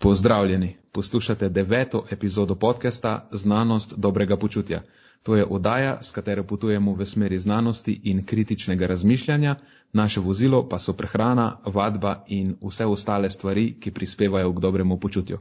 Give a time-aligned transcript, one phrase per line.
[0.00, 4.80] Pozdravljeni, poslušate deveto epizodo podcasta Znanost dobrega počutja.
[5.22, 9.54] To je oddaja, s katero potujemo v smeri znanosti in kritičnega razmišljanja,
[9.92, 15.38] naše vozilo pa so prehrana, vadba in vse ostale stvari, ki prispevajo k dobremu počutju.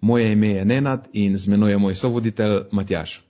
[0.00, 3.24] Moje ime je Nenad in z menoj je moj sovoditelj Matjaš.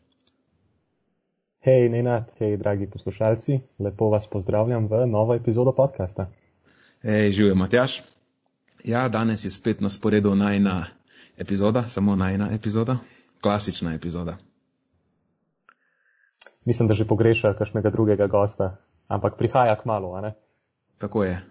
[1.65, 6.29] Hej, Nenad, hej, dragi poslušalci, lepo vas pozdravljam v novo epizodo podcasta.
[7.03, 8.16] Hej, živijo Matjaš.
[8.85, 10.87] Ja, danes je spet na sporedu najna
[11.37, 12.99] epizoda, samo najna epizoda,
[13.41, 14.37] klasična epizoda.
[16.65, 18.77] Mislim, da že pogreša kakšnega drugega gosta,
[19.09, 20.33] ampak prihaja k malu, a ne?
[20.99, 21.43] Tako je.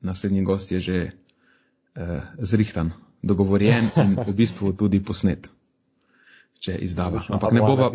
[0.00, 1.10] Naslednji gost je že
[1.94, 2.90] eh, zrihtan,
[3.22, 5.48] dogovorjen in v bistvu tudi posnet,
[6.58, 7.22] če izdava.
[7.28, 7.88] Ampak ne bova,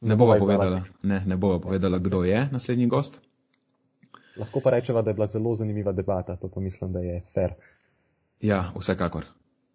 [0.00, 3.20] ne bova povedala, ne, ne bova povedala, kdo je naslednji gost.
[4.36, 7.52] Lahko pa rečeva, da je bila zelo zanimiva debata, to pa mislim, da je fair.
[8.42, 9.24] Ja, vsekakor.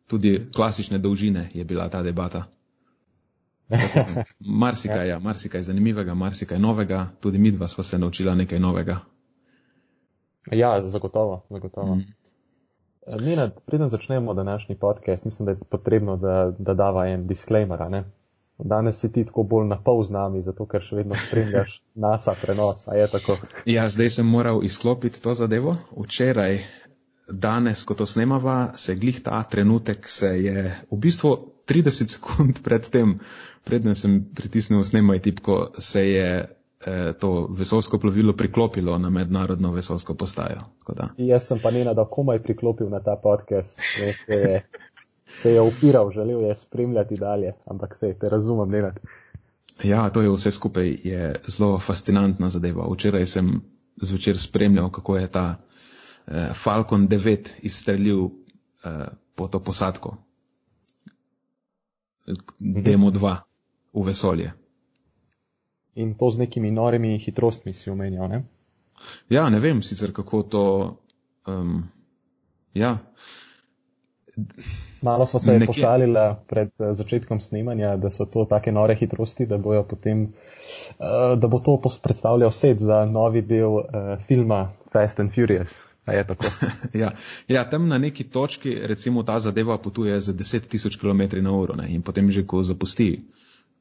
[0.08, 2.44] Tudi klasične dolžine je bila ta debata.
[4.40, 9.00] Marsikaj, ja, marsikaj zanimivega, marsikaj novega, tudi mi dva sva se naučila nekaj novega.
[10.52, 11.96] Ja, zagotovo, zagotovo.
[11.96, 12.06] Mm.
[13.20, 17.90] Nenad, preden začnemo današnji podcast, mislim, da je potrebno, da, da dava en disclaimer.
[17.90, 18.04] Ne?
[18.58, 22.36] Danes si ti tako bolj na pol z nami, zato ker še vedno spremljaš NASA
[22.42, 22.88] prenos.
[23.66, 25.76] Ja, zdaj sem moral izklopiti to zadevo.
[25.98, 26.64] Včeraj
[27.30, 31.36] danes, ko to snemava, se glih ta trenutek, se je v bistvu
[31.68, 33.18] 30 sekund pred tem,
[33.68, 40.16] predtem sem pritisnil snemaj tipko, se je eh, to vesolsko plovilo priklopilo na mednarodno vesolsko
[40.16, 40.70] postajo.
[41.18, 44.62] Jaz sem pa njena, da komaj priklopil na ta podcast, se je,
[45.42, 48.94] se je upiral, želel je spremljati dalje, ampak se te razumem, njena.
[49.84, 52.88] Ja, to je vse skupaj je zelo fascinantna zadeva.
[52.94, 53.62] Včeraj sem
[54.02, 55.56] zvečer spremljal, kako je ta
[56.28, 58.32] uh, Falcon 9 izstrelil uh,
[59.36, 60.18] po to posadko.
[62.60, 63.36] Demo 2
[63.94, 64.52] v vesolje.
[65.96, 68.44] In to z nekimi norimi hitrostmi si omenjal, ne?
[69.30, 70.64] Ja, ne vem sicer, kako to.
[71.48, 71.90] Um,
[72.74, 72.98] ja.
[75.02, 75.68] Malo smo se Nekje...
[75.68, 79.58] pošalili pred eh, začetkom snemanja, da so to take nore hitrosti, da,
[79.90, 80.34] potem,
[81.00, 83.86] uh, da bo to predstavljal set za novi del uh,
[84.28, 85.74] filma Fast and Furious.
[87.04, 87.12] ja.
[87.48, 91.76] ja, tam na neki točki, recimo, ta zadeva potuje z 10 tisoč km na uro
[91.76, 91.90] ne?
[91.94, 93.28] in potem že, ko zapusti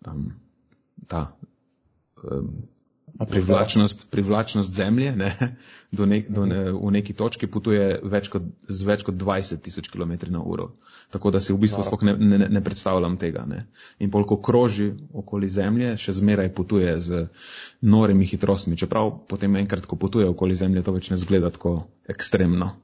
[0.07, 0.33] um,
[1.07, 1.37] ta
[2.23, 2.67] um,
[3.25, 5.57] privlačnost, privlačnost zemlje, ne?
[5.93, 9.89] Do ne, do ne, v neki točki potuje več kot, z več kot 20 tisoč
[9.89, 10.73] km na uro.
[11.15, 13.45] Tako da si v bistvu sploh ne, ne, ne predstavljam tega.
[13.47, 13.67] Ne?
[14.03, 17.23] In polko kroži okoli zemlje, še zmeraj potuje z
[17.81, 18.77] norimi hitrostmi.
[18.77, 21.79] Čeprav potem enkrat, ko potuje okoli zemlje, to več ne zgleda tako
[22.11, 22.75] ekstremno.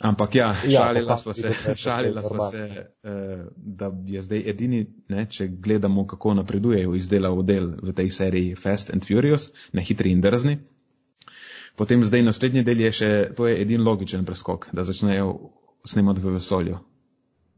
[0.00, 1.52] Ampak ja, ja šalila smo se,
[1.84, 7.74] šalila smo se, eh, da je zdaj edini, ne, če gledamo, kako napredujejo izdelal del
[7.82, 10.56] v tej seriji Fast and Furious, ne hitri in drzni.
[11.76, 15.34] Potem zdaj naslednji del je še, to je edin logičen preskok, da začnejo
[15.84, 16.80] snemati v vesolju.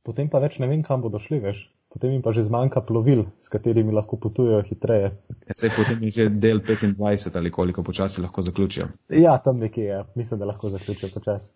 [0.02, 1.62] Potem pa več ne vem, kam bodo šli, veš.
[1.92, 5.12] Potem jim pa že zmanjka plovil, s katerimi lahko potujejo hitreje.
[5.46, 8.88] Ja, sej potem je že del 25 ali koliko počasi lahko zaključijo.
[9.12, 11.52] Ja, tam nekje je, mislim, da lahko zaključijo počasi.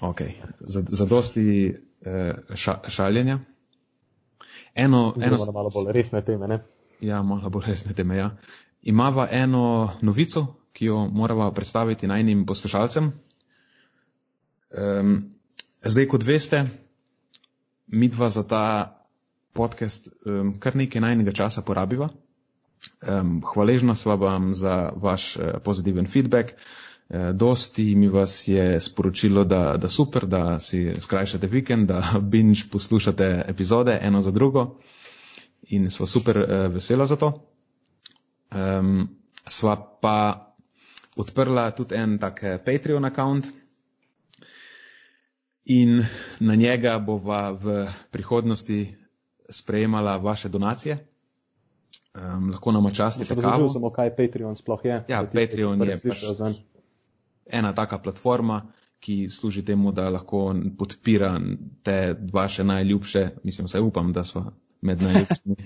[0.00, 0.20] Ok,
[0.60, 3.38] za dosti eh, ša, šaljenja.
[4.74, 6.58] Eno, eno, malo, malo bolj resne teme, ne?
[7.00, 8.30] Ja, malo bolj resne teme, ja.
[8.82, 13.12] Imava eno novico, ki jo morava predstaviti najnim poslušalcem.
[14.74, 15.14] Um,
[15.84, 16.64] zdaj, kot veste,
[17.86, 18.64] mi dva za ta
[19.54, 22.08] podcast um, kar nekaj najnega časa porabiva.
[23.08, 26.52] Um, hvaležna sva vam za vaš uh, pozitiven feedback.
[26.58, 26.83] Uh,
[27.34, 33.44] dosti mi vas je sporočilo, da, da super, da si skrajšate vikend, da binge poslušate
[33.48, 34.78] epizode eno za drugo
[35.68, 37.32] in sva super uh, vesela za to.
[38.54, 39.08] Um,
[39.46, 40.54] sva pa
[41.16, 43.46] odprla tudi en tak eh, Patreon account
[45.64, 46.04] in
[46.40, 48.96] na njega bova v prihodnosti
[49.48, 50.98] sprejemala vaše donacije.
[52.14, 53.68] Um, lahko nam častite kavo.
[53.68, 55.04] Samo kaj Patreon sploh je.
[55.08, 55.98] Ja, Patreon je.
[56.08, 56.24] Pač,
[57.46, 58.62] ena taka platforma,
[59.04, 61.40] ki služi temu, da lahko podpira
[61.82, 64.44] te vaše najljubše, mislim, vsaj upam, da so
[64.80, 65.56] med najljubšimi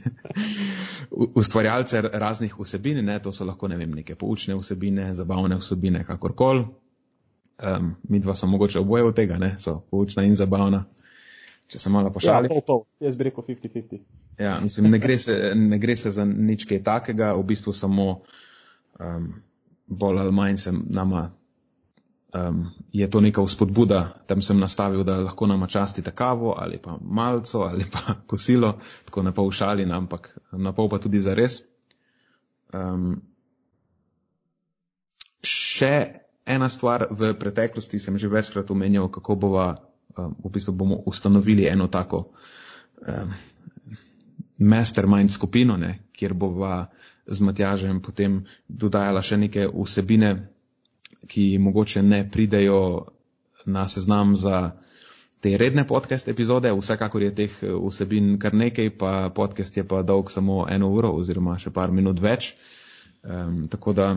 [1.40, 6.66] ustvarjalce raznih vsebin, ne, to so lahko, ne vem, neke poučne vsebine, zabavne vsebine, kakorkoli.
[7.58, 10.84] Um, mi dva so mogoče oboje od tega, ne, so poučna in zabavna.
[11.68, 12.50] Če se malo pošalim.
[12.50, 12.84] Ja, pol, pol.
[13.06, 14.04] Jaz bi rekel 50-50.
[14.38, 18.06] Ja, mislim, ne gre, se, ne gre se za nič kaj takega, v bistvu samo
[18.98, 19.34] um,
[19.86, 21.28] bolj ali manj se nama
[22.34, 26.98] um, je to neka vzpodbuda, tam sem nastavil, da lahko nama častite kavo ali pa
[27.00, 31.62] malco ali pa kosilo, tako na pol šalina, ampak na pol pa tudi za res.
[32.72, 33.22] Um,
[35.42, 39.76] še ena stvar v preteklosti sem že večkrat omenjal, kako bova,
[40.16, 42.32] um, v bistvu bomo ustanovili eno tako
[43.06, 43.32] um,
[44.58, 46.88] mastermind skupino, ne, kjer bova
[47.28, 50.48] z Matjažem potem dodajala še neke vsebine,
[51.26, 53.06] ki mogoče ne pridejo
[53.66, 54.70] na seznam za
[55.40, 60.02] te redne podcast epizode, vsekakor je teh eh, vsebin kar nekaj, pa podcast je pa
[60.02, 62.54] dolg samo eno uro oziroma še par minut več.
[63.22, 64.12] Um, tako da,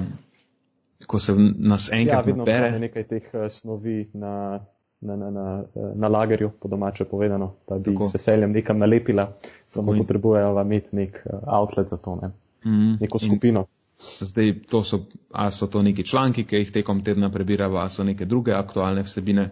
[1.08, 2.80] ko se nas enkrat ja, nabere.
[2.80, 4.62] nekaj teh eh, snovi na,
[5.02, 5.46] na, na, na,
[5.76, 8.10] eh, na lagerju, po domače povedano, da bi tako.
[8.10, 9.32] s veseljem nekam nalepila,
[9.68, 12.32] samo potrebujejo imeti nek outlet za to, ne?
[12.66, 13.66] mm, neko skupino.
[13.66, 13.81] In...
[14.02, 18.04] Zdaj, to so, a so to neki članki, ki jih tekom tedna prebirava, a so
[18.04, 19.50] neke druge aktualne vsebine.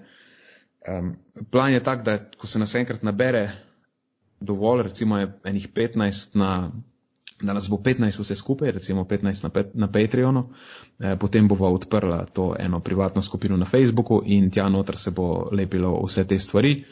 [0.87, 1.15] Um,
[1.51, 3.51] plan je tak, da ko se nas enkrat nabere
[4.39, 6.71] dovolj, recimo je enih 15 na,
[7.41, 10.49] da nas bo 15 vse skupaj, recimo 15 na, na Patreonu,
[10.99, 15.49] eh, potem bova odprla to eno privatno skupino na Facebooku in tja noter se bo
[15.51, 16.85] lepilo vse te stvari.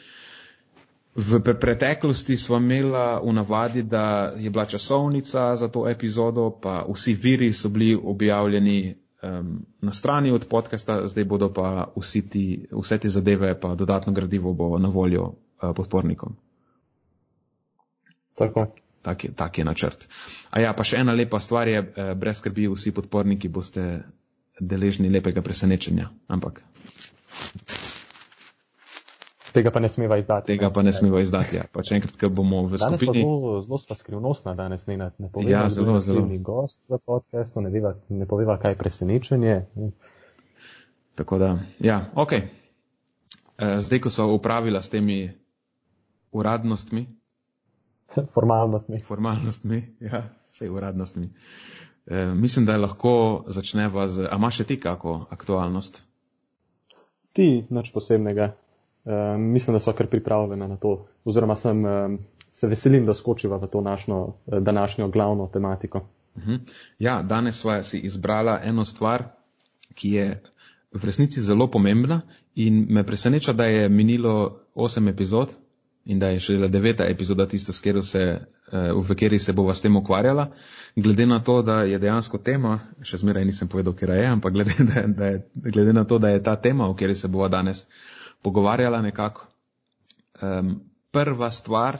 [1.17, 2.93] V preteklosti smo imeli
[3.25, 8.95] v navadi, da je bila časovnica za to epizodo, pa vsi viri so bili objavljeni
[9.23, 11.89] um, na strani od podcasta, zdaj bodo pa
[12.29, 16.35] ti, vse te zadeve, pa dodatno gradivo bo na voljo uh, podpornikom.
[18.35, 18.67] Tako.
[19.01, 20.07] Tak je, tak je načrt.
[20.49, 24.03] A ja, pa še ena lepa stvar je, eh, brez skrbi, vsi podporniki boste
[24.59, 26.09] deležni lepega presenečenja.
[26.27, 26.61] Ampak
[29.53, 30.47] Tega pa ne smeva izdati.
[30.47, 31.55] Tega pa ne smeva izdati.
[31.55, 31.63] Ja.
[31.71, 33.23] Pa če enkrat, ko bomo v danes skupini.
[33.23, 36.25] Zelo, zelo sta skrivnostna danes, ne, ne poveva, ja, zelo, zelo.
[36.43, 37.71] gost v podcastu, ne,
[38.09, 39.57] ne poveva, kaj je presenečenje.
[41.17, 42.33] Tako da, ja, ok.
[42.33, 45.31] Eh, zdaj, ko so upravila s temi
[46.31, 47.07] uradnostmi.
[48.35, 49.01] Formalnostmi.
[49.01, 51.29] Formalnostmi, ja, vse uradnostmi.
[52.07, 56.03] E, mislim, da lahko začneva z, a imaš še ti kako aktualnost?
[57.35, 58.53] Ti, nič posebnega.
[59.07, 62.19] Um, mislim, da smo kar pripravljeni na to, oziroma sem, um,
[62.53, 65.97] se veselim, da skočiva v to našo eh, današnjo glavno tematiko.
[66.35, 66.51] Uh mhm.
[66.51, 66.59] -huh.
[66.99, 69.23] Ja, danes sva si izbrala eno stvar,
[69.93, 70.43] ki je
[70.91, 72.21] v resnici zelo pomembna
[72.55, 75.55] in me preseneča, da je minilo osem epizod
[76.05, 77.73] in da je še deveta epizoda tista,
[78.03, 78.39] se,
[78.71, 80.51] eh, v kateri se bova s tem ukvarjala.
[80.95, 84.73] Glede na to, da je dejansko tema, še zmeraj nisem povedal, kera je, ampak glede,
[84.93, 87.85] da, da je, glede na to, da je ta tema, v kateri se bova danes
[88.41, 89.47] pogovarjala nekako.
[90.41, 90.81] Um,
[91.11, 91.97] prva stvar,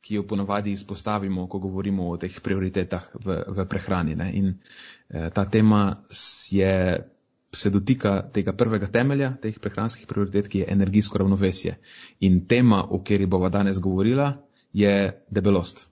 [0.00, 4.16] ki jo ponavadi izpostavimo, ko govorimo o teh prioritetah v, v prehrani.
[4.16, 4.30] Ne?
[4.32, 4.52] In
[5.08, 6.02] eh, ta tema
[6.50, 6.72] je,
[7.52, 11.76] se dotika tega prvega temelja teh prehranskih prioritet, ki je energijsko ravnovesje.
[12.20, 14.32] In tema, o kateri bova danes govorila,
[14.72, 15.86] je debelost.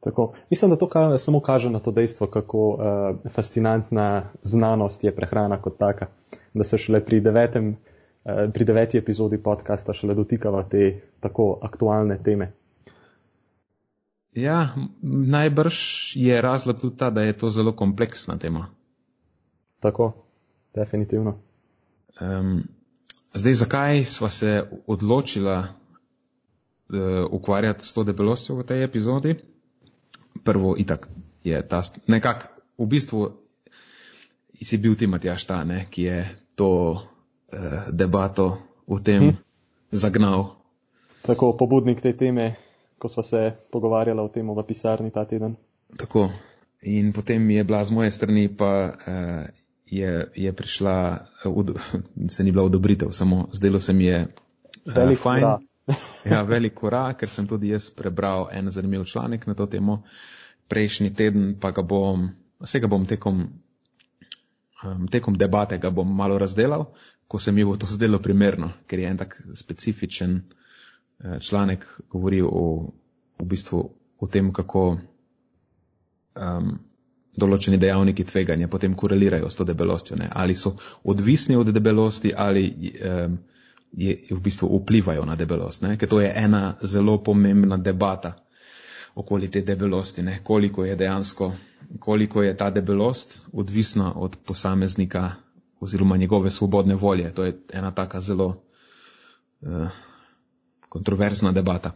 [0.00, 0.32] Tako.
[0.50, 5.60] Mislim, da to ka, samo kaže na to dejstvo, kako uh, fascinantna znanost je prehrana
[5.62, 6.06] kot taka.
[6.54, 7.76] Da se šele pri devetem
[8.24, 12.52] pri deveti epizodi podcasta šele dotikava te tako aktualne teme.
[14.34, 14.68] Ja,
[15.02, 15.76] najbrž
[16.16, 18.68] je razlog tudi ta, da je to zelo kompleksna tema.
[19.80, 20.12] Tako,
[20.74, 21.38] definitivno.
[22.20, 22.62] Um,
[23.34, 29.34] zdaj, zakaj sva se odločila uh, ukvarjati s to debelostjo v tej epizodi?
[30.44, 31.08] Prvo, itak
[31.44, 32.46] je ta, nekako,
[32.78, 33.32] v bistvu
[34.62, 36.18] si bil ti Matjaš ta, ne, ki je
[36.54, 37.00] to
[37.52, 39.36] eh, debato v tem hm.
[39.92, 40.56] zagnal.
[41.22, 42.56] Tako pobudnik te teme,
[42.98, 45.56] ko smo se pogovarjali o tem v pisarni ta teden.
[45.96, 46.30] Tako.
[46.82, 49.46] In potem je bila z moje strani pa eh,
[49.90, 51.66] je, je prišla, uh,
[52.34, 54.26] se ni bila odobritev, samo zdelo se mi je
[54.86, 55.44] uh, fajn.
[56.30, 60.02] ja, velik korak, ker sem tudi jaz prebral en zanimiv članek na to temo.
[60.68, 62.28] Prejšnji teden pa ga bom,
[62.62, 63.48] vsega bom tekom,
[64.84, 66.86] um, tekom debate ga bom malo razdelal,
[67.30, 72.48] ko se mi bo to zdelo primerno, ker je en tak specifičen eh, članek govoril
[72.50, 72.64] o,
[73.38, 73.82] v bistvu
[74.18, 74.82] o tem, kako
[76.34, 76.72] um,
[77.38, 80.26] določeni dejavniki tveganja potem korelirajo s to debelostjo, ne?
[80.32, 82.66] ali so odvisni od debelosti ali
[82.98, 83.38] um,
[83.96, 85.94] je, v bistvu vplivajo na debelost, ne?
[85.96, 88.34] ker to je ena zelo pomembna debata
[89.14, 90.40] okoli te debelosti, ne?
[90.42, 91.52] koliko je dejansko,
[92.02, 95.30] koliko je ta debelost odvisna od posameznika
[95.80, 97.34] oziroma njegove svobodne volje.
[97.34, 99.88] To je ena taka zelo uh,
[100.88, 101.92] kontroverzna debata.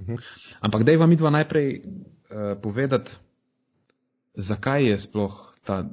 [0.00, 0.14] Mhm.
[0.60, 3.12] Ampak dej vam idva najprej uh, povedati,
[4.34, 5.84] zakaj je sploh ta,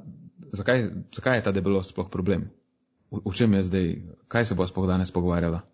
[0.52, 2.50] zakaj, zakaj je ta debelost sploh problem.
[3.10, 3.86] v, v čem je zdaj,
[4.28, 5.64] kaj se bo sploh danes pogovarjala?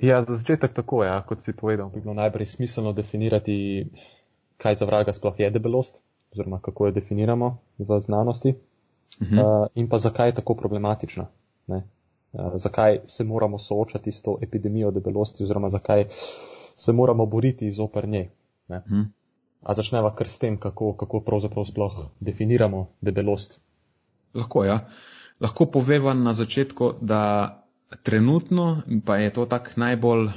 [0.00, 3.84] Ja, za začetek tako, ja, kot si povedal, bi bilo najprej smiselno definirati,
[4.56, 6.00] kaj za vraga sploh je debelost,
[6.32, 8.56] oziroma kako jo definiramo v znanosti
[9.20, 9.62] uh -huh.
[9.62, 11.26] uh, in pa zakaj je tako problematična.
[11.66, 11.82] Ne?
[12.32, 16.04] Uh, zakaj se moramo soočati s to epidemijo debelosti, oziroma zakaj
[16.76, 18.30] se moramo boriti zoper nje.
[18.68, 19.00] Uh mhm.
[19.62, 23.60] A začneva kar s tem, kako, kako pravzaprav sploh definiramo debelost.
[24.34, 24.88] Lahko, ja.
[25.40, 27.62] Lahko poveva na začetku, da
[28.02, 30.28] trenutno pa je to tak najbolj,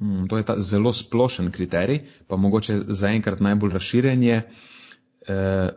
[0.00, 4.42] mm, to je ta zelo splošen kriterij, pa mogoče zaenkrat najbolj razširjen je,
[5.28, 5.68] eh,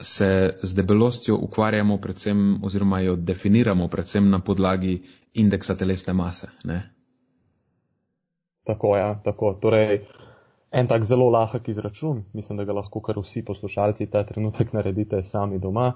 [0.00, 5.02] se z debelostjo ukvarjamo predvsem oziroma jo definiramo predvsem na podlagi
[5.34, 6.48] indeksa telesne mase.
[6.64, 6.82] Ne?
[8.64, 9.54] Tako, ja, tako.
[9.60, 10.04] Torej,
[10.70, 15.22] en tak zelo lahek izračun, mislim, da ga lahko kar vsi poslušalci ta trenutek naredite
[15.22, 15.92] sami doma,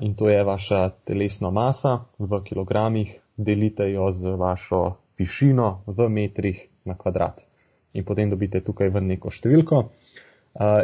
[0.00, 6.68] in to je vaša telesna masa v kilogramih delite jo z vašo višino v metrih
[6.84, 7.46] na kvadrat.
[7.92, 9.84] In potem dobite tukaj v neko številko.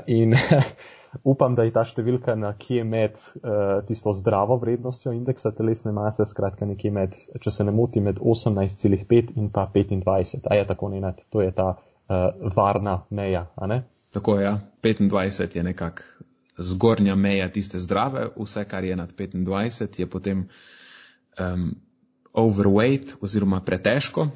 [0.07, 0.35] In
[1.23, 6.67] upam, da je ta številka nekje med uh, tisto zdravo vrednostjo indeksa telesne mase, skratka
[6.67, 10.49] nekje med, če se ne moti, med 18,5 in pa 25.
[10.51, 13.83] A je tako ne, to je ta uh, varna meja, a ne?
[14.15, 14.55] Tako je, ja.
[14.83, 16.05] 25 je nekak
[16.59, 20.47] zgornja meja tiste zdrave, vse, kar je nad 25, je potem
[21.39, 21.71] um,
[22.33, 24.29] overweight oziroma pretežko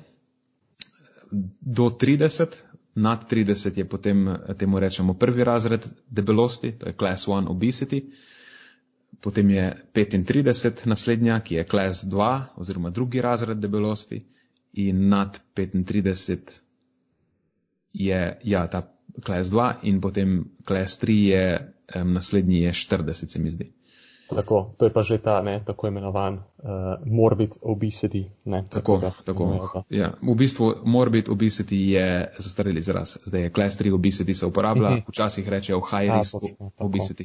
[1.60, 2.62] do 30,
[2.98, 4.24] nad 30 je potem
[4.58, 8.02] temu rečemo prvi razred debelosti, to je class 1 obesity,
[9.20, 14.22] potem je 35 naslednja, ki je class 2 oziroma drugi razred debelosti
[14.72, 16.60] in nad 35
[17.92, 18.82] je ja, ta
[19.24, 23.72] class 2 in potem class 3 je um, naslednji je 40, se mi zdi.
[24.28, 28.28] Tako, to je pa že ta ne, tako imenovan uh, morbid obesity.
[28.44, 29.84] Ne, tako, tako.
[29.88, 33.16] Ja, v bistvu morbid obesity je zastareli izraz.
[33.24, 35.08] Zdaj je class 3 obesity se uporablja, mhm.
[35.08, 37.24] včasih rečejo high risk A, točno, obesity.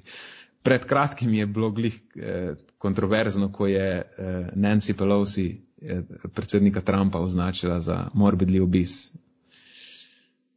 [0.64, 6.02] Pred kratkim je bilo glih eh, kontroverzno, ko je eh, Nancy Pelosi, eh,
[6.34, 9.12] predsednika Trumpa, označila za morbidly obese.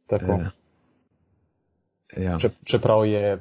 [0.07, 0.31] Tako.
[0.31, 2.37] Eh, ja.
[2.39, 3.35] Če, čeprav je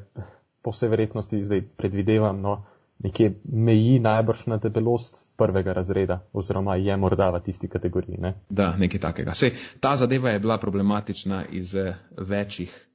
[0.63, 2.65] po vsej verjetnosti zdaj predvidevam, no,
[2.99, 8.19] nekje meji najbrž na debelost prvega razreda, oziroma je morda v tisti kategoriji.
[8.19, 8.35] Ne?
[8.49, 9.35] Da, nekaj takega.
[9.35, 12.87] Sej, ta zadeva je bila problematična iz eh, večjih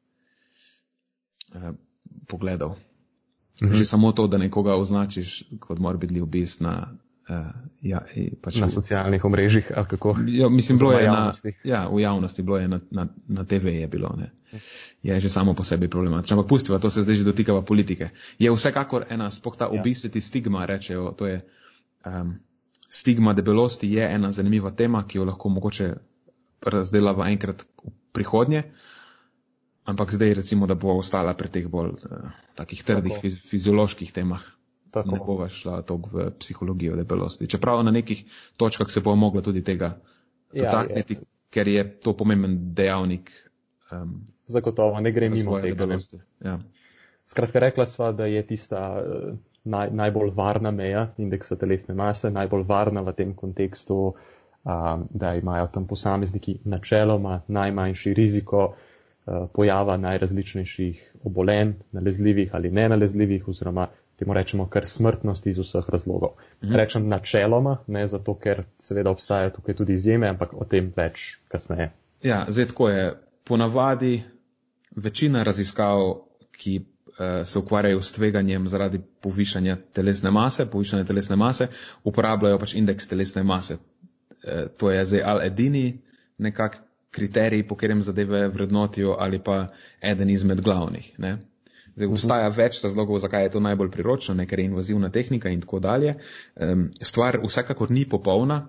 [1.53, 1.71] eh,
[2.27, 2.75] pogledov.
[3.61, 3.75] Mhm.
[3.75, 6.97] Že samo to, da nekoga označiš kot morbidni obis na
[7.81, 8.01] ja,
[8.41, 10.15] pač na socialnih omrežjih, ali kako?
[10.27, 11.53] Ja, mislim, bilo je javnosti.
[11.63, 14.31] na, ja, v javnosti, bilo je na, na, na TV je bilo, ne.
[15.03, 16.37] Je že samo po sebi problematično.
[16.37, 18.09] Ampak pustiva, to se zdaj že dotikava politike.
[18.39, 19.79] Je vsekakor ena, spoh ta ja.
[19.79, 21.41] obiseti stigma, rečejo, to je
[22.05, 22.35] um,
[22.89, 25.93] stigma debelosti, je ena zanimiva tema, ki jo lahko mogoče
[26.61, 28.63] razdelava enkrat v prihodnje.
[29.87, 34.43] Ampak zdaj recimo, da bo ostala pri teh bolj uh, takih trdih fiz, fizioloških temah.
[34.91, 35.11] Tako.
[35.11, 37.47] Ne bova šla toliko v psihologijo debelosti.
[37.47, 38.25] Čeprav na nekih
[38.57, 39.93] točkah se bo mogla tudi tega
[40.53, 41.19] ja, dotakniti, ja,
[41.49, 43.31] ker je to pomemben dejavnik.
[43.91, 45.87] Um, Zagotovo, ne gre mimo tega.
[46.43, 46.59] Ja.
[47.25, 52.65] Skratka, rekla sva, da je tista uh, naj, najbolj varna meja indeksa telesne mase, najbolj
[52.67, 61.15] varna v tem kontekstu, um, da imajo tam posamezniki načeloma najmanjši riziko uh, pojava najrazličnejših
[61.23, 63.87] obolenj, nalezljivih ali nenalezljivih, oziroma
[64.21, 66.37] temu rečemo kar smrtnost iz vseh razlogov.
[66.63, 66.75] Mhm.
[66.77, 71.89] Rečem načeloma, ne zato, ker seveda obstajajo tukaj tudi izjeme, ampak o tem več kasneje.
[72.23, 73.11] Ja, zdaj tako je.
[73.43, 74.21] Ponavadi
[74.95, 76.21] večina raziskav,
[76.53, 81.67] ki uh, se ukvarjajo s tveganjem zaradi povišanja telesne mase, povišanja telesne mase,
[82.03, 83.79] uporabljajo pač indeks telesne mase.
[83.81, 85.85] Uh, to je zdaj ali edini
[86.37, 86.77] nekak
[87.11, 89.67] kriterij, po katerem zadeve vrednotijo, ali pa
[90.01, 91.09] eden izmed glavnih.
[91.17, 91.37] Ne?
[91.95, 92.57] Zdaj, obstaja uh -huh.
[92.57, 96.15] več razlogov, zakaj je to najbolj priročno, ne, ker je invazivna tehnika in tako dalje.
[96.55, 98.67] Um, stvar vsekakor ni popolna.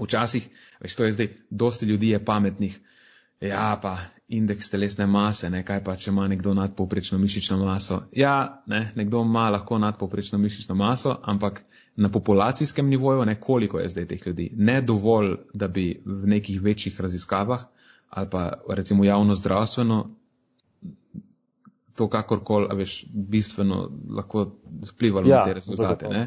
[0.00, 0.48] Včasih,
[0.80, 2.80] veš, to je zdaj, dosti ljudi je pametnih.
[3.40, 8.02] Ja, pa indeks telesne mase, ne, kaj pa, če ima nekdo nadpovprečno mišično maso.
[8.12, 11.62] Ja, ne, nekdo ima lahko nadpovprečno mišično maso, ampak
[11.96, 14.50] na populacijskem nivoju, ne, koliko je zdaj teh ljudi.
[14.56, 17.64] Ne dovolj, da bi v nekih večjih raziskavah
[18.14, 20.16] ali pa recimo javno zdravstveno
[21.96, 24.48] to kakorkoli, veš, bistveno lahko
[24.92, 26.08] vplivalo ja, na te rezultate.
[26.08, 26.24] Ne?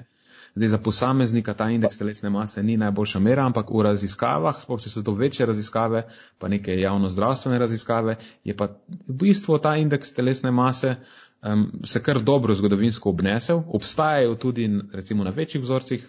[0.57, 4.89] Zdaj, za posameznika ta indeks telesne mase ni najboljša mera, ampak v raziskavah, sploh če
[4.89, 6.07] so to večje raziskave,
[6.41, 12.01] pa neke javno zdravstvene raziskave, je pa v bistvu ta indeks telesne mase um, se
[12.03, 13.62] kar dobro zgodovinsko obnesel.
[13.67, 16.07] Obstajajo tudi recimo na večjih vzorcih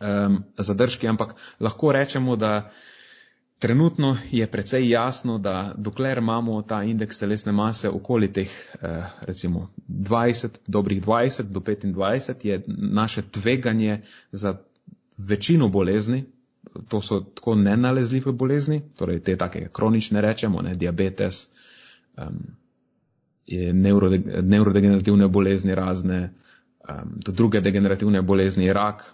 [0.00, 2.70] um, zadržki, ampak lahko rečemo, da
[3.64, 8.88] trenutno je precej jasno, da dokler imamo ta indeks telesne mase okoli teh uh,
[9.20, 14.02] recimo 20, dobrih 20 do 25, je naše tveganje
[14.32, 14.58] za
[15.28, 16.24] večino bolezni,
[16.88, 21.48] to so tako nenalezljive bolezni, torej te take kronične rečemo, ne, diabetes,
[22.16, 22.42] um,
[24.42, 26.34] neurodegenerativne bolezni razne,
[26.88, 29.04] um, druge degenerativne bolezni, rak,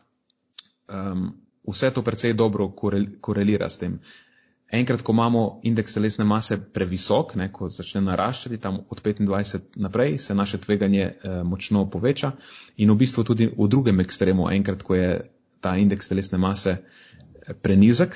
[0.88, 1.30] um,
[1.69, 2.69] vse to precej dobro
[3.21, 4.00] korelira s tem.
[4.71, 10.19] Enkrat, ko imamo indeks telesne mase previsok, ne, ko začne naraščati tam od 25 naprej,
[10.19, 12.33] se naše tveganje eh, močno poveča
[12.77, 15.09] in v bistvu tudi v drugem ekstremu, enkrat, ko je
[15.61, 18.15] ta indeks telesne mase eh, prenizek,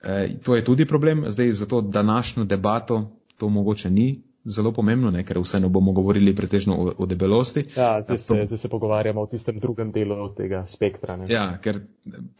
[0.00, 1.26] eh, to je tudi problem.
[1.28, 3.02] Zdaj, zato današnjo debato
[3.36, 7.64] to mogoče ni zelo pomembno, ne, ker vseeno bomo govorili pretežno o, o debelosti.
[7.76, 11.16] Ja, zdaj se, zdaj se pogovarjamo o tistem drugem delu tega spektra.
[11.16, 11.28] Ne.
[11.32, 11.82] Ja, ker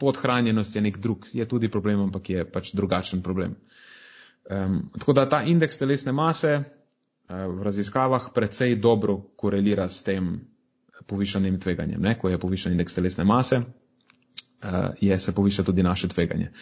[0.00, 3.56] podhranjenost je nek drug, je tudi problem, ampak je pač drugačen problem.
[4.48, 10.38] Um, tako da ta indeks telesne mase uh, v raziskavah precej dobro korelira s tem
[11.06, 12.00] povišanim tveganjem.
[12.00, 12.14] Ne?
[12.18, 16.52] Ko je povišan indeks telesne mase, uh, je se poviša tudi naše tveganje.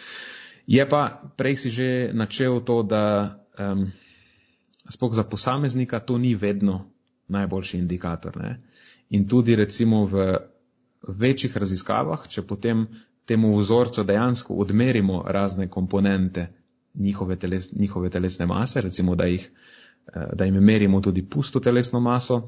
[0.67, 3.87] Je pa, prej si že načel to, da um,
[4.89, 6.85] spok za posameznika to ni vedno
[7.27, 8.37] najboljši indikator.
[8.37, 8.61] Ne?
[9.09, 10.37] In tudi recimo v
[11.07, 12.87] večjih raziskavah, če potem
[13.25, 16.47] temu vzorcu dejansko odmerimo razne komponente
[16.93, 19.49] njihove, teles, njihove telesne mase, recimo da, jih,
[20.33, 22.41] da jim merimo tudi pusto telesno maso,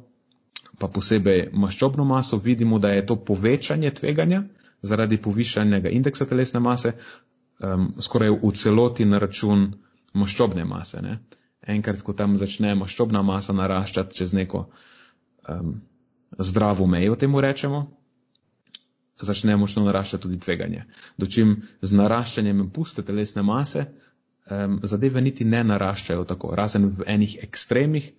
[0.80, 4.44] pa posebej maščobno maso, vidimo, da je to povečanje tveganja
[4.82, 6.94] zaradi povišanega indeksa telesne mase
[7.60, 9.74] um, skoraj v celoti na račun
[10.14, 11.02] maščobne mase.
[11.02, 11.20] Ne?
[11.68, 14.66] Enkrat, ko tam začne maščobna masa naraščati čez neko
[15.50, 15.80] um,
[16.38, 17.86] zdravo mejo, temu rečemo,
[19.22, 20.86] začne močno naraščati tudi tveganje.
[21.18, 23.86] Dočim z naraščanjem puste telesne mase
[24.50, 28.12] um, zadeve niti ne naraščajo tako, razen v enih ekstremih,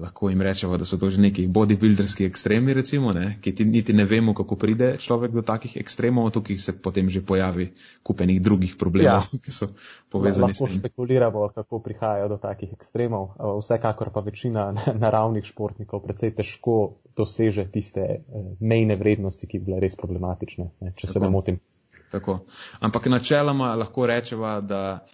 [0.00, 3.92] lahko jim rečemo, da so to že neki bodybuilderski ekstremi, recimo, ne, ki ti niti
[3.92, 8.76] ne vemo, kako pride človek do takih ekstremov, tukaj se potem že pojavi kupenih drugih
[8.78, 9.40] problemov, ja.
[9.44, 9.68] ki so
[10.10, 10.66] povezani lahko s tem.
[10.66, 14.70] Lahko špekuliramo, kako prihajajo do takih ekstremov, eh, vsekakor pa večina
[15.04, 16.78] naravnih športnikov predvsej težko
[17.16, 18.22] doseže tiste eh,
[18.60, 21.12] mejne vrednosti, ki bi bile res problematične, ne, če Tako.
[21.12, 21.60] se ne motim.
[22.14, 22.44] Tako.
[22.80, 25.06] Ampak načeloma lahko rečeva, da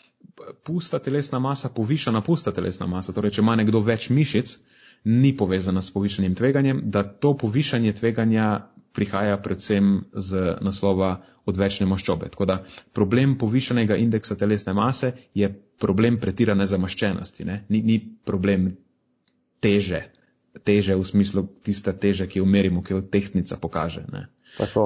[0.65, 4.57] pusta telesna masa povišana pusta telesna masa, torej če ima nekdo več mišic,
[5.05, 8.51] ni povezana s povišanjem tveganjem, da to povišanje tveganja
[8.93, 12.29] prihaja predvsem z naslova odvečne maščobe.
[12.35, 12.59] Tako da
[12.93, 15.49] problem povišanega indeksa telesne mase je
[15.81, 18.71] problem pretirane zamaščenosti, ni, ni problem
[19.65, 20.03] teže,
[20.67, 24.05] teže v smislu tista teže, ki jo merimo, ki jo tehnica pokaže.
[24.13, 24.27] Ne.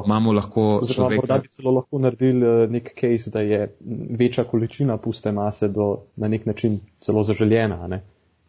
[0.05, 0.63] Imamo lahko.
[0.83, 3.77] Oziroma, morda bi celo lahko naredili eh, nek case, da je
[4.19, 7.87] večja količina puste mase do, na nek način celo zaželjena.
[7.89, 8.03] Ne?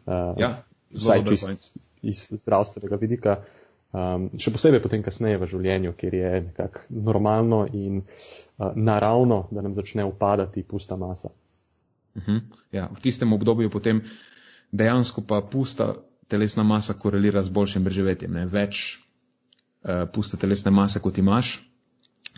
[0.06, 0.50] Uh, ja,
[0.94, 3.36] vsaj čist iz zdravstvenega vidika.
[3.96, 9.64] Um, še posebej potem kasneje v življenju, kjer je nekako normalno in uh, naravno, da
[9.64, 11.32] nam začne upadati pusta masa.
[12.14, 12.36] Uh mhm.
[12.36, 12.60] -huh.
[12.72, 14.02] ja, v tistem obdobju potem
[14.72, 15.94] dejansko pa pusta
[16.28, 18.32] telesna masa korelira z boljšim preživetjem.
[18.50, 19.05] Več
[19.86, 21.56] uh, puste telesne mase, kot imaš,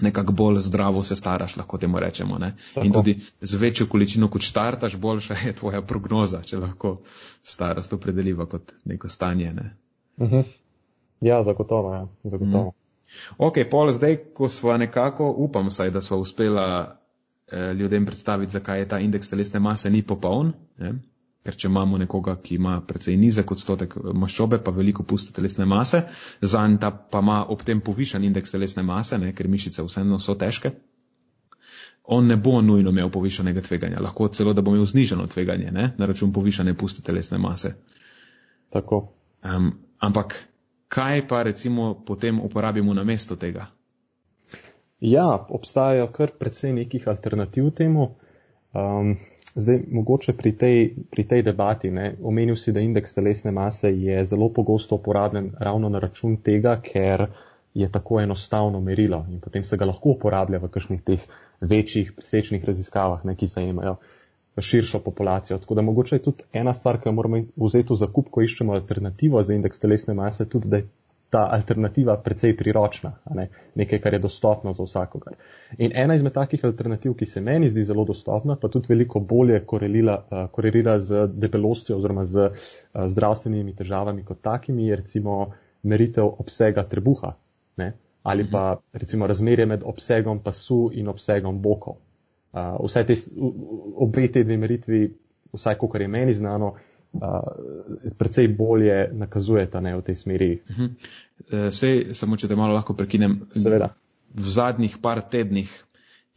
[0.01, 2.39] nekako bolj zdravo se staraš, lahko temu rečemo.
[2.83, 7.01] In tudi z večjo količino, kot štartaš, boljša je tvoja prognoza, če lahko
[7.43, 9.53] starost opredeliva kot neko stanje.
[9.53, 9.77] Ne?
[10.17, 10.37] Uh mhm.
[10.37, 10.45] -huh.
[11.21, 11.95] Ja, zagotovo.
[11.95, 12.07] Ja.
[12.25, 12.65] zagotovo.
[12.65, 12.89] -huh.
[13.39, 16.99] Ok, pol zdaj, ko smo nekako, upam saj, da smo uspela
[17.53, 20.53] eh, ljudem predstaviti, zakaj je ta indeks telesne mase ni popoln.
[20.79, 20.95] Ne?
[21.47, 26.03] Ker če imamo nekoga, ki ima precej nizek odstotek maščobe, pa veliko puste telesne mase,
[26.43, 30.35] zanj ta pa ima ob tem povišan indeks telesne mase, ne, ker mišice vseeno so
[30.39, 30.75] težke,
[32.11, 34.01] on ne bo nujno imel povišanega tveganja.
[34.01, 37.75] Lahko celo, da bo imel znižano tveganje ne, na račun povišane puste telesne mase.
[38.73, 39.03] Tako.
[39.45, 40.39] Um, ampak
[40.89, 43.67] kaj pa recimo potem uporabimo na mesto tega?
[45.01, 48.17] Ja, obstajajo kar precej nekih alternativ temu.
[48.73, 49.15] Um,
[49.55, 54.25] Zdaj, mogoče pri tej, pri tej debati, ne, omenil si, da indeks telesne mase je
[54.25, 57.27] zelo pogosto uporabljen ravno na račun tega, ker
[57.75, 61.27] je tako enostavno merilo in potem se ga lahko uporablja v kakšnih teh
[61.61, 63.97] večjih presečnih raziskavah, ne, ki zajemajo
[64.59, 65.59] širšo populacijo.
[65.59, 68.75] Tako da mogoče je tudi ena stvar, ki jo moramo vzeti v zakup, ko iščemo
[68.75, 70.89] alternativo za indeks telesne mase, tudi da je
[71.31, 73.49] ta alternativa precej priročna, ne?
[73.75, 75.35] nekaj, kar je dostopno za vsakogar.
[75.79, 79.61] In ena izmed takih alternativ, ki se meni zdi zelo dostopna, pa tudi veliko bolje
[79.61, 85.39] uh, korelira z debelostjo oziroma z uh, zdravstvenimi težavami kot takimi, je recimo
[85.83, 87.35] meritev obsega trebuha.
[87.77, 87.93] Ne?
[88.29, 91.95] ali pa recimo razmerje med obsegom pasu in obsegom bokov.
[92.53, 93.15] Uh, te,
[93.97, 95.01] obe te dve meritvi,
[95.53, 96.75] vsaj kar je meni znano,
[97.13, 100.51] uh, precej bolje nakazujeta ne, v tej smeri.
[100.71, 100.91] Uh -huh.
[101.51, 103.41] e, sej, samo če te malo lahko prekinem.
[103.53, 103.95] Seveda.
[104.35, 105.85] V zadnjih par tednih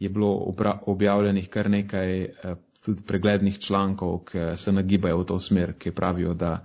[0.00, 0.54] je bilo
[0.86, 6.34] objavljenih kar nekaj uh, tudi preglednih člankov, ki se nagibajo v to smer, ki pravijo,
[6.34, 6.64] da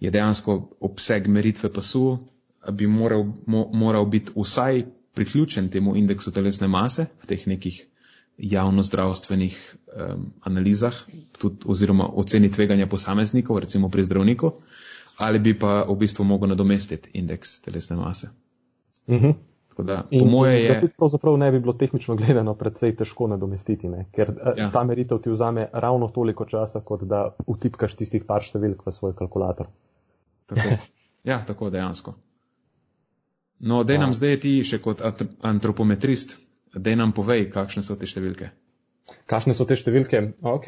[0.00, 2.18] je dejansko obseg meritve pasu
[2.72, 4.82] bi moral, mo, moral biti vsaj
[5.14, 7.86] priključen temu indeksu telesne mase v teh nekih
[8.38, 9.56] javnozdravstvenih
[9.96, 10.94] um, analizah
[11.38, 14.52] tudi, oziroma oceni tveganja posameznikov, recimo pri zdravniku,
[15.18, 18.28] ali bi pa v bistvu mogel nadomestiti indeks telesne mase.
[19.06, 19.26] Uh mhm.
[19.26, 19.34] -huh.
[19.82, 20.80] Da, po moje je.
[20.80, 24.06] To pravzaprav ne bi bilo tehnično gledano precej težko nadomestiti, ne?
[24.12, 24.70] ker eh, ja.
[24.70, 29.14] ta meritev ti vzame ravno toliko časa, kot da utipkaš tistih par številk v svoj
[29.14, 29.66] kalkulator.
[30.46, 30.68] Tako.
[31.24, 32.14] Ja, tako dejansko.
[33.58, 35.02] No, da nam zdaj ti še kot
[35.44, 36.38] antropometrist,
[36.72, 38.48] da nam povej, kakšne so te številke.
[39.30, 40.20] Kakšne so te številke?
[40.46, 40.66] Ok,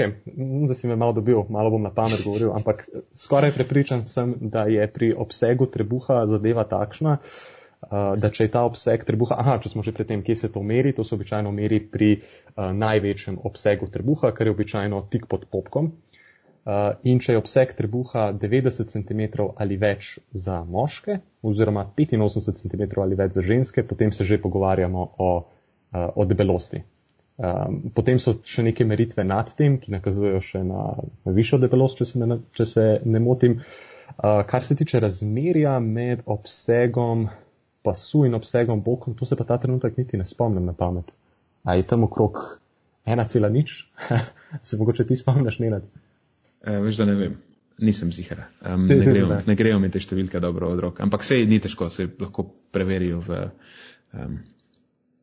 [0.66, 4.66] zdaj si me malo dobil, malo bom na pamet govoril, ampak skoraj prepričan sem, da
[4.70, 7.18] je pri obsegu trebuha zadeva takšna,
[7.90, 10.62] da če je ta obseg trebuha, aha, če smo že pri tem, kje se to
[10.62, 12.14] meri, to se običajno meri pri
[12.56, 15.90] največjem obsegu trebuha, kar je običajno tik pod popkom.
[17.10, 23.18] In če je obseg trebuha 90 cm ali več za moške, oziroma 85 cm ali
[23.18, 25.30] več za ženske, potem se že pogovarjamo o,
[25.90, 26.84] o debelosti.
[27.40, 30.82] Um, potem so še neke meritve nad tem, ki nakazujejo še na,
[31.24, 33.56] na višjo debelost, če se, ne, če se ne motim.
[34.12, 37.30] Uh, kar se tiče razmerja med obsegom
[37.82, 41.14] pasu in obsegom bokom, to se pa ta trenutek niti ne spomnim na pamet.
[41.64, 42.38] A je tam okrog
[43.08, 43.80] 1,0?
[44.68, 45.88] se mogoče ti spomniš, Nenad?
[46.62, 47.40] Uh, veš, da ne vem,
[47.80, 48.44] nisem zihar.
[48.60, 51.88] Um, ne, grejo, ne grejo mi te številke dobro od rok, ampak sej ni težko,
[51.90, 53.46] se lahko preverijo v.
[54.12, 54.42] Um...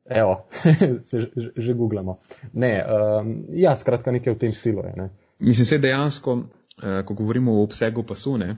[0.10, 0.46] Evo,
[1.08, 2.18] se že, že googlamo.
[2.54, 4.94] Ne, um, ja, skratka, nekaj v tem stilu je.
[4.98, 5.10] Ne?
[5.40, 8.56] Mislim, se dejansko, uh, ko govorimo o obsegu pasu, ne,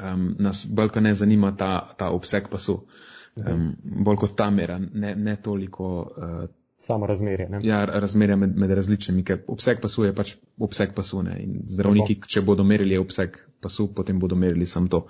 [0.00, 2.80] um, nas bolj kot ne zanima ta, ta obseg pasu.
[3.38, 7.48] Um, bolj kot ta mera, ne, ne toliko uh, samo razmerje.
[7.48, 7.60] Ne?
[7.62, 11.22] Ja, razmerje med, med različnimi, ker obseg pasu je pač obseg pasu.
[11.26, 11.36] Ne?
[11.42, 12.32] In zdravniki, Tako.
[12.34, 15.04] če bodo merili obseg pasu, potem bodo merili sam to.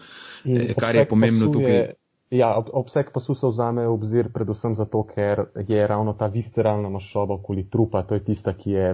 [0.45, 1.75] In e, Kar je pomembno tukaj.
[1.75, 1.89] Je,
[2.31, 6.91] ja, ob, obseg pasu se vzame v obzir predvsem zato, ker je ravno ta visceralna
[6.93, 8.89] maščoba okoli trupa, to je tista, ki je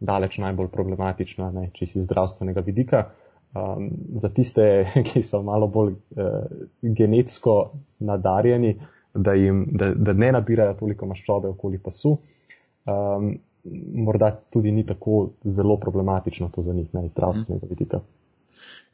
[0.00, 3.06] daleč najbolj problematična, ne, če si zdravstvenega vidika.
[3.56, 3.88] Um,
[4.20, 6.44] za tiste, ki so malo bolj uh,
[6.82, 7.56] genetsko
[8.04, 8.76] nadarjeni,
[9.14, 12.18] da, jim, da, da ne nabirajo toliko maščobe okoli pasu.
[12.86, 13.32] Um,
[14.06, 18.00] morda tudi ni tako zelo problematično to za njih, ne iz zdravstvenega vidika.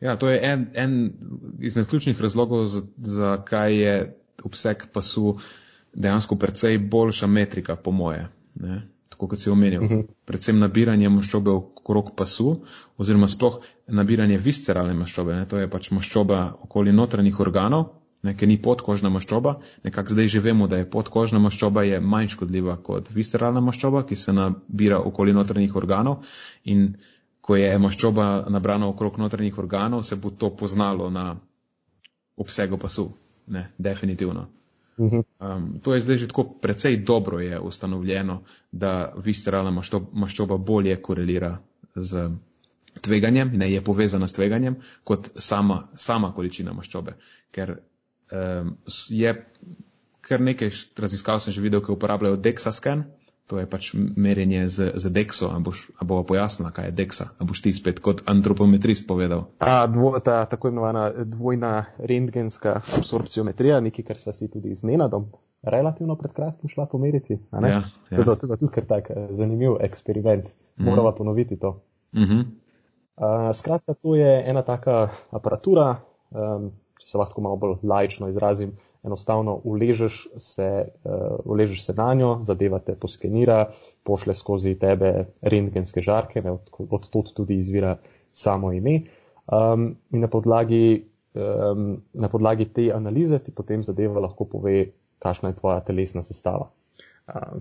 [0.01, 1.13] Ja, to je en, en
[1.61, 2.67] izmed ključnih razlogov,
[2.99, 5.37] zakaj za je obseg pasu
[5.95, 8.29] dejansko precej boljša metrika, po moje.
[8.55, 8.83] Ne?
[9.09, 9.83] Tako kot si omenil.
[9.83, 10.01] Uh mhm.
[10.01, 10.07] -huh.
[10.25, 12.65] Predvsem nabiranje maščobe okrog pasu,
[12.97, 15.35] oziroma sploh nabiranje visceralne maščobe.
[15.35, 15.49] Ne?
[15.49, 17.85] To je pač maščoba okoli notranjih organov,
[18.23, 19.61] ker ni podkožna maščoba.
[19.85, 24.17] Nekako zdaj že vemo, da je podkožna maščoba je manj škodljiva kot visceralna maščoba, ki
[24.17, 26.25] se nabira okoli notranjih organov.
[26.65, 26.95] In
[27.53, 31.35] ko je maščoba nabrana okrog notranjih organov, se bo to poznalo na
[32.41, 33.11] obsegu pasu.
[33.47, 34.47] Ne, definitivno.
[35.01, 35.21] Mhm.
[35.41, 38.39] Um, to je zdaj že tako precej dobro je ustanovljeno,
[38.73, 41.59] da visceralna maščoba bolje korelira
[41.95, 42.31] z
[43.01, 47.19] tveganjem, ne je povezana s tveganjem, kot sama, sama količina maščobe.
[47.51, 47.75] Ker
[48.33, 48.77] um,
[49.09, 49.35] je
[50.21, 53.05] kar nekaj raziskav sem že videl, ki uporabljajo DEXA-scan,
[53.47, 57.27] to je pač merjenje z, z DEXO, a boš a bo pojasnila, kaj je DEXA,
[57.39, 59.51] a boš ti spet kot antropometrist povedal.
[59.59, 65.29] Ta, dvo, ta tako imenovana dvojna rentgenska absorpciometrija, nekaj, kar sva si tudi z Nenadom
[65.63, 67.39] relativno pred kratkim šla pomeriti.
[67.53, 67.83] Ja, ja.
[68.11, 70.85] To je tudi, tudi kar tak eh, zanimiv eksperiment, mm.
[70.85, 71.83] morava ponoviti to.
[72.13, 72.45] Mm -hmm.
[73.17, 75.97] uh, skratka, to je ena taka aparatura,
[76.31, 81.13] um, če se lahko malo bolj lajčno izrazim, enostavno uležeš se, uh,
[81.45, 83.71] uležeš se na njo, zadeva te poskenira,
[84.03, 85.13] pošle skozi tebe
[85.43, 87.97] rentgenske žarke, ne, od, od tot tudi izvira
[88.33, 89.01] samo ime.
[89.47, 94.87] Um, in na podlagi, um, na podlagi te analize ti potem zadeva lahko pove,
[95.19, 96.71] kakšna je tvoja telesna sestava.
[96.71, 96.93] Uh,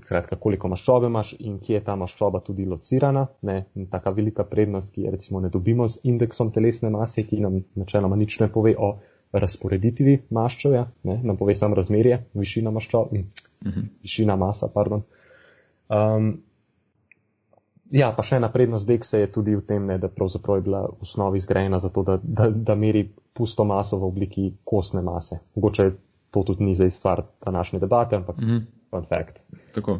[0.02, 3.28] skratka, koliko maščobe imaš in kje je ta maščoba tudi locirana.
[3.42, 3.64] Ne?
[3.90, 8.18] Taka velika prednost, ki je recimo ne dobimo z indeksom telesne mase, ki nam načeloma
[8.18, 8.96] nič ne pove o
[9.32, 13.80] razporeditvi maščobe, nam pove samo razmerje, višina maščobe, uh mhm.
[13.80, 13.88] -huh.
[14.02, 14.70] višina masa.
[14.76, 16.42] Um,
[17.92, 20.82] ja, pa še ena prednost deksa je tudi v tem, ne, da pravzaprav je bila
[20.82, 25.40] v osnovi zgrajena zato, da, da, da meri pusto maso v obliki kostne mase.
[25.56, 25.92] Mogoče
[26.32, 28.62] to tudi ni zdaj stvar današnje debate, ampak mm -hmm.
[28.90, 29.44] fun fact.
[29.76, 30.00] Tako.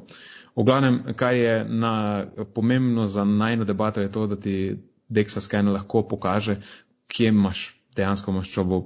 [0.56, 4.78] V glavnem, kar je na, pomembno za najno debato, je to, da ti
[5.10, 6.56] DEXA skener lahko pokaže,
[7.08, 8.84] kje imaš dejansko maščobo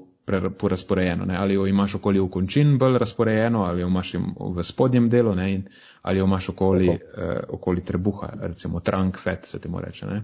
[0.58, 1.26] porazporejeno.
[1.38, 4.14] Ali jo imaš okoli v končin bolj razporejeno, ali jo imaš
[4.56, 5.64] v spodnjem delu, ne,
[6.02, 10.06] ali jo imaš okoli, eh, okoli trebuha, recimo trunk fat se temu reče.
[10.06, 10.24] Ne.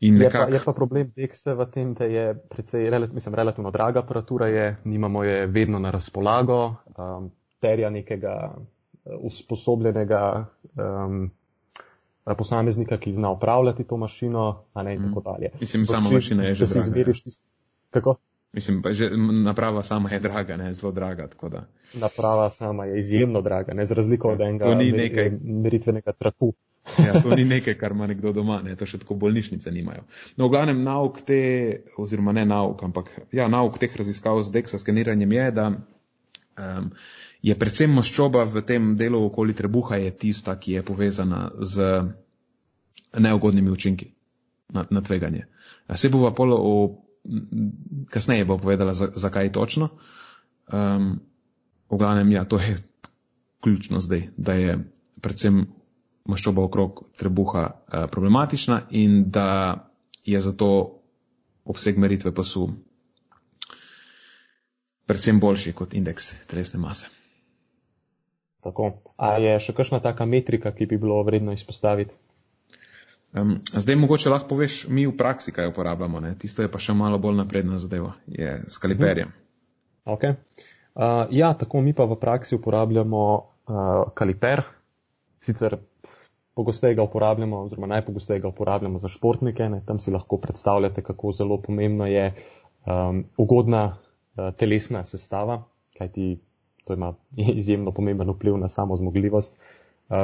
[0.00, 0.48] Je, nekak...
[0.48, 4.76] pa, je pa problem DEXA v tem, da je precej, mislim, relativno draga aparatura, je,
[4.84, 7.30] nimamo je vedno na razpolago, um,
[7.60, 8.62] terja nekega uh,
[9.20, 11.30] usposobljenega um,
[12.34, 15.08] posameznika, ki zna upravljati to mašino, a ne in mm.
[15.08, 15.50] tako dalje.
[15.60, 17.12] Mislim, sama mašina je že draga.
[17.24, 17.44] Tist...
[17.90, 18.16] Kako?
[18.56, 19.10] Mislim, pa že
[19.44, 21.28] naprava sama je draga, ne zelo draga.
[21.94, 25.30] Naprava sama je izjemno draga, ne z razliko od enega nekaj...
[25.44, 26.54] meritvenega traku.
[27.06, 30.06] ja, to ni nekaj, kar ima nekdo doma, ne, to še tako bolnišnice nimajo.
[30.36, 31.38] No, v glavnem nauk te,
[31.98, 36.90] oziroma ne nauk, ampak ja, nauk teh raziskav z DEXA skeniranjem je, da um,
[37.42, 41.90] je predvsem maščoba v tem delu okoli trebuha je tista, ki je povezana z
[43.18, 44.14] neugodnimi učinki
[44.72, 45.44] na, na tveganje.
[45.94, 46.76] Se bo pa polo o
[48.10, 49.88] kasneje bo povedala, zakaj točno.
[50.72, 51.20] Um,
[51.90, 52.76] v glavnem, ja, to je
[53.62, 54.78] ključno zdaj, da je
[55.20, 55.66] predvsem
[56.26, 59.48] maščoba okrog trebuha uh, problematična in da
[60.24, 60.98] je zato
[61.64, 62.68] obseg meritve pasu
[65.06, 67.06] predvsem boljši kot indeks telesne mase.
[68.66, 68.90] Tako.
[69.16, 72.18] A je še kakšna taka metrika, ki bi bilo vredno izpostaviti?
[73.34, 76.34] Um, zdaj mogoče lahko poveš, mi v praksi kaj uporabljamo, ne?
[76.38, 79.32] tisto je pa še malo bolj napredna zadeva, je s kaliperjem.
[80.06, 80.38] Okay.
[80.94, 84.62] Uh, ja, tako mi pa v praksi uporabljamo uh, kaliper,
[85.42, 85.76] sicer
[86.56, 89.82] pogosteje ga uporabljamo, oziroma najpogosteje ga uporabljamo za športnike, ne?
[89.86, 95.64] tam si lahko predstavljate, kako zelo pomembna je um, ugodna uh, telesna sestava,
[95.98, 96.38] kajti
[96.86, 97.12] to ima
[97.60, 99.58] izjemno pomemben vpliv na samo zmogljivost.
[99.58, 99.75] Uh,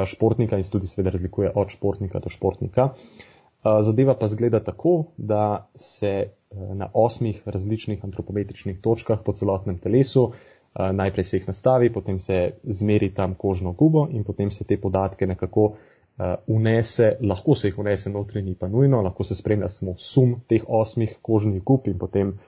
[0.05, 2.89] športnika in se tudi seveda razlikuje od športnika do športnika.
[3.63, 6.29] Eh, zadeva pa zgleda tako, da se eh,
[6.75, 10.31] na osmih različnih antropometričnih točkah po celotnem telesu
[10.73, 15.27] najprej se jih nastavi, potem se zmeri tam kožno gubo in potem se te podatke
[15.27, 15.75] nekako
[16.47, 20.65] unese, lahko se jih unese notri, ni pa nujno, lahko se spremlja samo sum teh
[20.67, 22.39] osmih kožnih gub in potem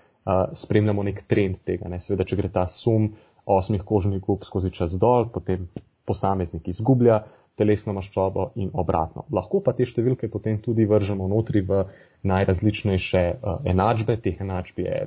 [0.54, 1.90] spremljamo nek trend tega.
[1.90, 2.00] Ne.
[2.00, 3.12] Seveda, če gre ta sum
[3.46, 5.70] osmih kožnih gub skozi čas dol, potem
[6.06, 7.24] posameznik izgublja
[7.56, 9.26] telesno maščobo in obratno.
[9.32, 11.86] Lahko pa te številke potem tudi vržemo notri v
[12.28, 15.00] najrazličnejše uh, enačbe, teh enačb je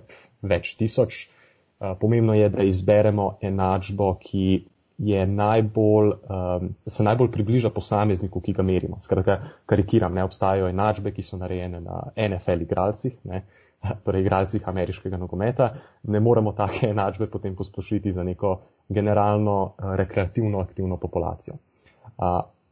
[0.49, 1.27] več tisoč.
[1.79, 4.49] Uh, pomembno je, da izberemo enačbo, ki
[4.99, 8.99] je najbolj, um, se najbolj približa posamezniku, ki ga merimo.
[9.05, 9.39] Skratka,
[9.71, 13.45] karikiram, ne obstajajo enačbe, ki so narejene na NFL igralcih, ne,
[14.07, 15.71] torej igralcih ameriškega nogometa.
[16.03, 18.57] Ne moremo take enačbe potem posplošiti za neko
[18.89, 21.55] generalno eh, rekreativno aktivno populacijo.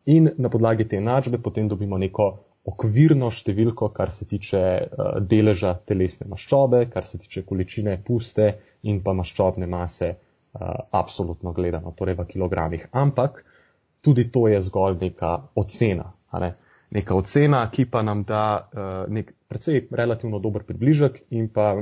[0.05, 2.27] In na podlagi te enačbe potem dobimo neko
[2.67, 4.87] okvirno številko, kar se tiče eh,
[5.21, 8.49] deleža telesne maščobe, kar se tiče količine puste
[8.83, 12.89] in pa maščobne mase, eh, absolutno gledano, torej v kilogramih.
[12.93, 13.45] Ampak
[14.03, 16.13] tudi to je zgolj neka ocena.
[16.41, 16.55] Ne?
[16.97, 18.69] Neka ocena, ki pa nam da
[19.11, 21.73] nek precej relativno dober približek in pa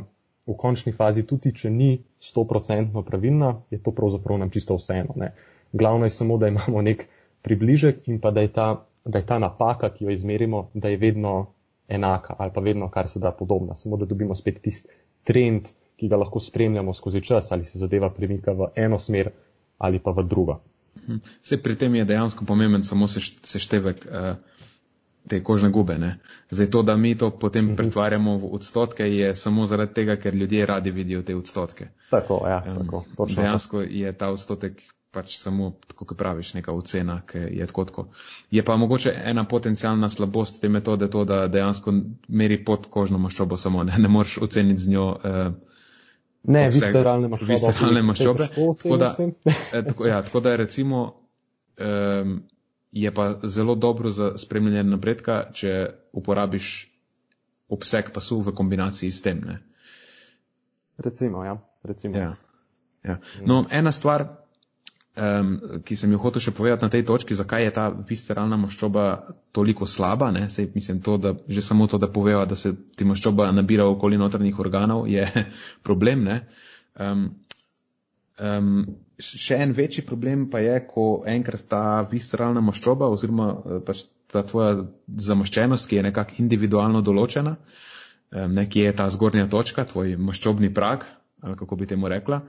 [0.46, 5.16] v končni fazi, tudi če ni 100% pravilna, je to pravzaprav nam čisto vseeno.
[5.16, 5.32] Ne.
[5.72, 7.06] Glavno je samo, da imamo nek
[7.44, 8.68] približek in pa da je, ta,
[9.04, 11.34] da je ta napaka, ki jo izmerimo, da je vedno
[11.88, 13.74] enaka ali pa vedno kar se da podobna.
[13.74, 14.88] Samo da dobimo spet tisti
[15.24, 19.30] trend, ki ga lahko spremljamo skozi čas, ali se zadeva premika v eno smer
[19.78, 20.60] ali pa v drugo.
[21.42, 24.06] Vse pri tem je dejansko pomemben samo seštevek.
[24.06, 24.54] Uh
[25.28, 25.98] te kožne gube.
[25.98, 26.18] Ne?
[26.50, 27.76] Zdaj to, da mi to potem mhm.
[27.76, 31.88] pretvarjamo v odstotke, je samo zaradi tega, ker ljudje radi vidijo te odstotke.
[32.10, 33.04] Tako, ja, tako.
[33.18, 34.82] Um, dejansko je ta odstotek
[35.14, 38.06] pač samo, tako kot praviš, neka ocena, ki je tako tako.
[38.50, 41.94] Je pa mogoče ena potencijalna slabost te metode to, da dejansko
[42.28, 45.06] meri pod kožno maščobo samo, ne, ne moreš oceniti z njo.
[45.24, 45.54] Uh,
[46.44, 47.54] Ne, visceralne maščobe.
[47.54, 48.48] Visceralne maščobe.
[48.52, 49.14] Tako da,
[49.48, 50.98] eh, tako, ja, tako da recimo,
[51.80, 52.34] um,
[52.94, 56.68] je pa zelo dobro za spremljanje napredka, če uporabiš
[57.68, 59.40] obseg pasu v kombinaciji s tem.
[59.42, 59.58] Ne?
[61.02, 61.58] Recimo, ja.
[61.82, 62.16] Recimo.
[62.16, 62.36] ja.
[63.02, 63.18] ja.
[63.42, 64.28] No, ena stvar,
[65.18, 69.06] um, ki sem jo hotel še povedati na tej točki, zakaj je ta visceralna maščoba
[69.50, 70.46] toliko slaba, ne?
[70.50, 74.20] Sej, mislim, to, da, že samo to, da povejo, da se ti maščoba nabira okoli
[74.22, 75.26] notranjih organov, je
[75.86, 76.28] problem.
[76.94, 77.26] Um,
[78.38, 78.86] um,
[79.20, 84.42] še en večji problem pa je, ko enkrat ta visceralna maščoba oziroma eh, pač ta
[84.42, 87.52] tvoja zamaščenost, ki je nekako individualno določena,
[88.50, 91.04] nekje je ta zgornja točka, tvoj maščobni prag,
[91.44, 92.40] ali kako bi temu rekla,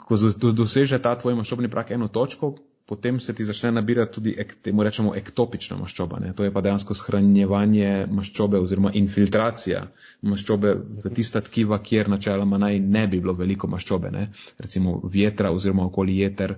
[0.00, 0.18] ko
[0.58, 2.56] doseže ta tvoj maščobni prak eno točko,
[2.90, 6.18] potem se ti začne nabirati tudi, ek, temu rečemo, ektopična maščoba.
[6.18, 6.32] Ne?
[6.34, 9.84] To je pa dejansko shranjevanje maščobe oziroma infiltracija
[10.26, 10.72] maščobe
[11.04, 14.10] v tista tkiva, kjer načeloma naj ne bi bilo veliko maščobe.
[14.10, 14.24] Ne?
[14.58, 16.56] Recimo vjetra oziroma okoli jeter,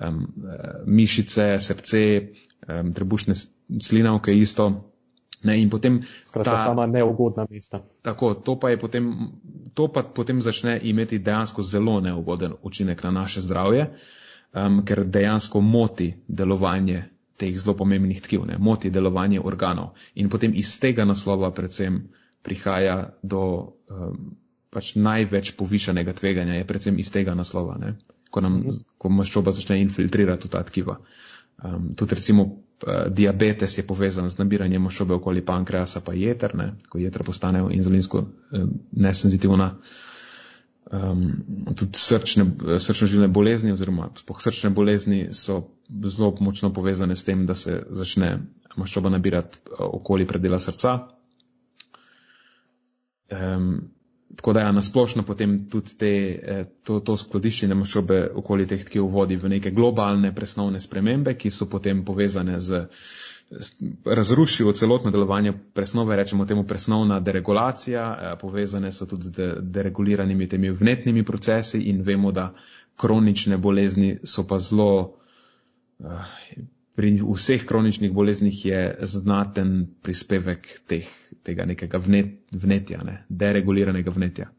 [0.00, 0.24] um,
[0.88, 2.02] mišice, srce,
[2.64, 4.70] um, trebušne slinavke isto.
[5.44, 7.84] Ne, in potem Skratka, ta sama neugodna mesta.
[8.00, 9.12] Tako, to pa, potem,
[9.76, 13.90] to pa potem začne imeti dejansko zelo neugoden učinek na naše zdravje.
[13.92, 14.22] Uh,
[14.54, 17.02] um, ker dejansko moti delovanje
[17.36, 18.58] teh zelo pomembnih tkiv, ne?
[18.58, 19.94] moti delovanje organov.
[20.14, 22.04] In potem iz tega naslova predvsem
[22.46, 23.42] prihaja do
[23.90, 24.34] um,
[24.70, 27.96] pač največ povišanega tveganja, je predvsem iz tega naslova, ne?
[28.30, 28.62] ko, nam,
[28.98, 30.98] ko maščoba začne infiltrirati ta tkiva.
[31.64, 36.72] Um, tudi recimo uh, diabetes je povezan z nabiranjem maščobe okoli pankreasa pa jeter, ne?
[36.90, 39.72] ko jeter postanejo inzulinsko um, nesenzitivna
[40.92, 41.22] um,
[41.76, 42.46] tudi srčne,
[42.78, 45.62] srčno-žilne bolezni oziroma srčne bolezni so
[46.04, 48.38] zelo močno povezane s tem, da se začne
[48.76, 50.98] maščoba nabirati uh, okoli predela srca.
[53.30, 53.94] Um,
[54.36, 59.06] tako da ja, nasplošno potem tudi te, eh, to, to skladiščenje maščobe okoli teh tkiv
[59.10, 62.86] vodi v neke globalne presnovne spremembe, ki so potem povezane z
[64.04, 70.70] razrušil celotno delovanje presnove, rečemo temu presnovna deregulacija, eh, povezane so tudi z dereguliranimi temi
[70.70, 72.54] vnetnimi procesi in vemo, da
[72.96, 75.14] kronične bolezni so pa zelo,
[76.00, 76.06] eh,
[76.94, 81.08] pri vseh kroničnih boleznih je znaten prispevek teh,
[81.42, 84.50] tega nekega vnet, vnetja, ne, dereguliranega vnetja.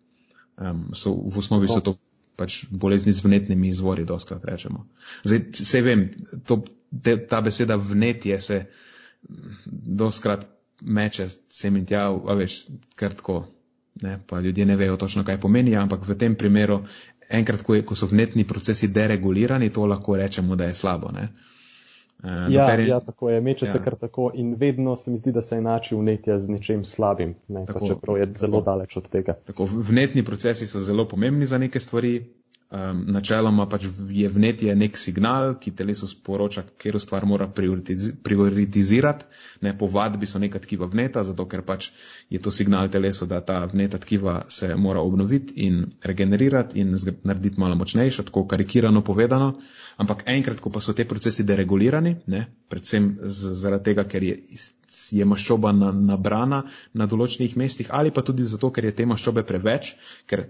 [0.58, 1.96] Um, so, v osnovi so to
[2.36, 4.86] pač bolezni z vnetnimi izvori, doskrat rečemo.
[5.24, 6.06] Zdaj, vse vem,
[6.48, 6.64] to,
[7.04, 8.60] te, ta beseda vnetje se
[9.76, 10.46] doskrat
[10.82, 12.66] meče sem in tja, a veš,
[13.00, 13.46] krtko,
[14.04, 16.82] ne, pa ljudje ne vejo točno, kaj pomeni, ampak v tem primeru,
[17.30, 21.12] enkrat, ko, je, ko so vnetni procesi deregulirani, to lahko rečemo, da je slabo.
[21.16, 21.30] Ne.
[22.24, 23.72] Uh, ja, je, ja, tako je, meče ja.
[23.72, 27.36] se kar tako in vedno se mi zdi, da se enači vnetje z nečem slabim,
[27.48, 29.34] ne, tako, čeprav je zelo tako, daleč od tega.
[29.46, 32.24] Tako, vnetni procesi so zelo pomembni za neke stvari,
[32.74, 39.28] Um, načeloma pač je vnetje nek signal, ki telesu sporoča, katero stvar mora prioritizirati.
[39.62, 41.92] Ne, po vadbi so neka tkiva vneta, zato ker pač
[42.34, 47.62] je to signal telesu, da ta vneta tkiva se mora obnoviti in regenerirati in narediti
[47.62, 49.54] malo močnejša, tako karikirano povedano.
[50.02, 54.40] Ampak enkrat, ko pa so te procesi deregulirani, ne, predvsem zaradi tega, ker je,
[55.14, 59.46] je maščoba na, nabrana na določenih mestih ali pa tudi zato, ker je te maščobe
[59.46, 60.50] preveč, ker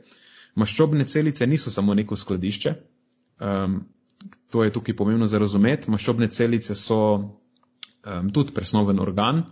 [0.55, 2.73] Maščobne celice niso samo neko skladišče,
[3.43, 3.81] um,
[4.49, 5.91] to je tukaj pomembno za razumeti.
[5.91, 9.43] Maščobne celice so um, tudi presnoven organ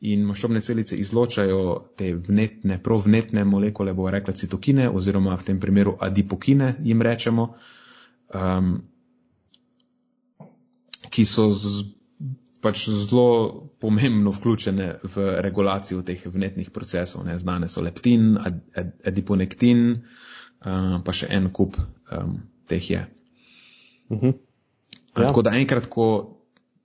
[0.00, 1.60] in maščobne celice izločajo
[1.98, 7.48] te vnetne, provnetne molekule, bomo rekli citokine oziroma v tem primeru adipokine jim rečemo,
[8.34, 8.74] um,
[11.10, 11.88] ki so z,
[12.62, 17.24] pač zelo pomembno vključene v regulacijo teh vnetnih procesov.
[17.26, 17.38] Ne.
[17.38, 19.84] Znane so leptin, ad, ad, adiponektin,
[20.64, 23.04] uh, pa še en kup um, teh je.
[24.08, 24.26] Uh mhm.
[24.26, 24.34] -huh.
[25.16, 25.26] ja.
[25.26, 26.36] Tako da enkrat, ko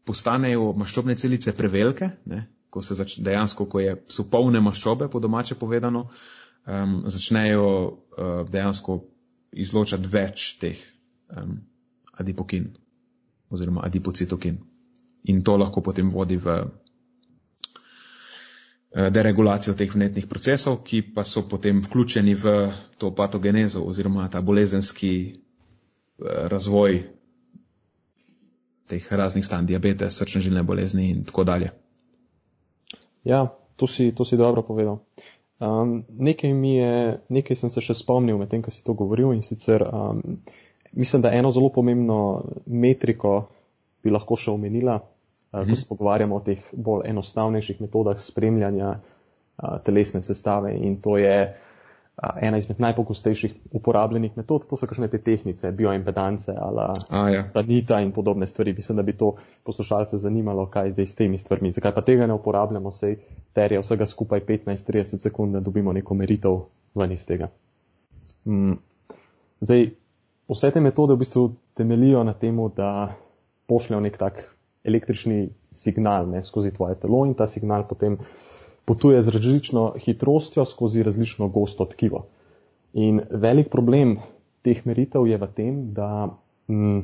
[0.05, 5.19] postanejo maščobne celice prevelike, ne, ko se zač, dejansko, ko je, so polne maščobe, po
[5.19, 6.09] domače povedano,
[6.67, 9.03] um, začnejo uh, dejansko
[9.51, 10.77] izločati več teh
[11.37, 11.61] um,
[12.13, 12.73] adipokin
[13.49, 14.57] oziroma adipocitokin.
[15.23, 16.82] In to lahko potem vodi v Eh,
[18.93, 22.53] deregulacijo teh vnetnih procesov, ki pa so potem vključeni v
[22.97, 27.01] to patogenezo oziroma ta bolezenski eh, razvoj
[28.87, 31.71] teh raznih stanj, diabetes, srčne žilne bolezni in tako dalje.
[33.23, 34.99] Ja, to si, to si dobro povedal.
[35.63, 39.41] Um, nekaj, je, nekaj sem se še spomnil med tem, ko si to govoril in
[39.41, 40.41] sicer um,
[40.91, 43.47] mislim, da eno zelo pomembno metriko
[44.03, 44.99] bi lahko še omenila,
[45.53, 45.73] ko mhm.
[45.77, 48.95] se pogovarjamo o teh bolj enostavnejših metodah spremljanja
[49.85, 51.35] telesne sestave in to je
[52.41, 57.43] ena izmed najpogostejših uporabljenih metod, to so kakšne te tehnice, bioimpedance ali ja.
[57.53, 58.73] tanita in podobne stvari.
[58.73, 61.71] Mislim, da bi to poslušalce zanimalo, kaj zdaj s temi stvarmi.
[61.71, 63.17] Zakaj pa tega ne uporabljamo, sej
[63.53, 66.59] terja vsega skupaj 15-30 sekund, da dobimo neko meritev
[66.95, 67.49] ven iz tega.
[68.45, 68.77] Mm.
[69.61, 69.89] Zdaj,
[70.49, 73.15] vse te metode v bistvu temelijo na tem, da
[73.67, 74.52] pošljajo nek tak
[74.83, 78.17] električni signal ne, skozi tvoje telo in ta signal potem
[78.85, 82.25] potuje z različno hitrostjo skozi različno gosto tkivo.
[82.93, 84.17] In velik problem
[84.61, 86.29] teh meritev je v tem, da,
[86.67, 87.03] m, mm,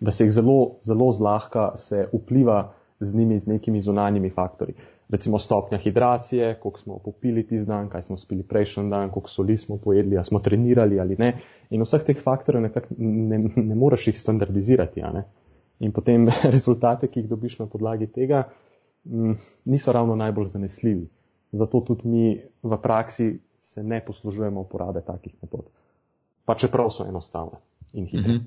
[0.00, 4.74] da se jih zelo, zelo zlahka se vpliva z njimi z nekimi zunanjimi faktori.
[5.10, 9.56] recimo stopnja hidracije, koliko smo popili tisti dan, kaj smo spili prejšnji dan, koliko soli
[9.56, 11.40] smo pojedli, ali smo trenirali ali ne.
[11.70, 15.02] In vseh teh faktorjev nekako ne, ne moreš jih standardizirati.
[15.80, 18.44] In potem rezultate, ki jih dobiš na podlagi tega,
[19.04, 21.08] m, niso ravno najbolj zanesljivi.
[21.52, 25.66] Zato tudi mi v praksi se ne poslužujemo uporabe takih metod.
[26.44, 27.58] Pa čeprav so enostavne
[27.92, 28.32] in hitre.
[28.32, 28.46] Mm -hmm.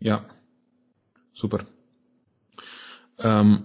[0.00, 0.24] Ja,
[1.32, 1.64] super.
[3.24, 3.58] Um,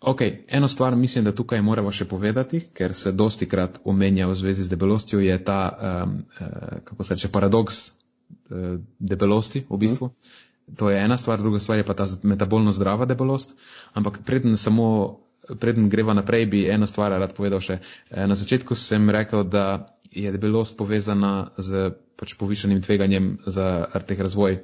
[0.00, 4.34] ok, eno stvar mislim, da tukaj moramo še povedati, ker se dosti krat omenja v
[4.34, 6.46] zvezi z debelostjo, je ta, um, uh,
[6.84, 10.06] kako se reče, paradoks uh, debelosti v bistvu.
[10.06, 10.51] Mm.
[10.76, 13.54] To je ena stvar, druga stvar je pa ta metabolno zdrava debelost.
[13.94, 15.18] Ampak preden samo,
[15.60, 17.80] preden greva naprej, bi eno stvar rad povedal še.
[18.10, 24.20] Uh, na začetku sem rekel, da je debelost povezana z pač povišanim tveganjem za teh
[24.20, 24.62] razvoj.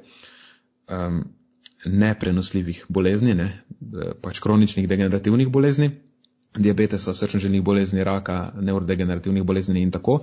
[0.89, 1.27] Um,
[1.85, 3.49] neprenosljivih bolezni, ne,
[4.21, 5.91] pač kroničnih degenerativnih bolezni,
[6.57, 10.19] diabetesa, srčnožilnih bolezni, raka, neurodegenerativnih bolezni in tako.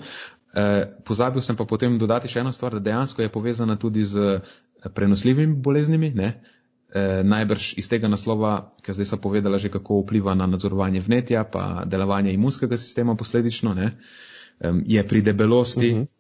[0.53, 4.41] E, pozabil sem pa potem dodati še eno stvar, da dejansko je povezana tudi z
[4.95, 6.11] prenosljivimi boleznimi.
[6.11, 6.43] Ne.
[6.95, 11.45] E, najbrž iz tega naslova, ker zdaj sem povedala že, kako vpliva na nadzorovanje vnetja,
[11.45, 13.97] pa delovanje imunskega sistema posledično, ne,
[14.87, 15.91] je pri debelosti.
[15.93, 16.03] Uh mhm.
[16.03, 16.15] -huh.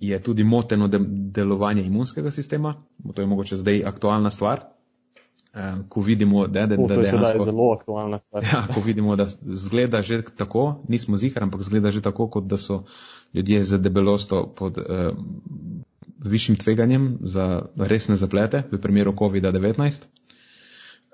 [0.00, 0.98] Je tudi moteno de
[1.34, 2.74] delovanje imunskega sistema,
[3.14, 4.60] to je mogoče zdaj aktualna stvar,
[5.88, 8.44] ko vidimo, da, da, da dejansko, je zelo aktualna stvar.
[8.52, 12.56] Ja, ko vidimo, da zgleda že tako, nismo zihar, ampak zgleda že tako, kot da
[12.56, 12.84] so
[13.34, 14.84] ljudje z debelosto pod uh,
[16.18, 20.06] višjim tveganjem za resne zaplete v primeru COVID-19.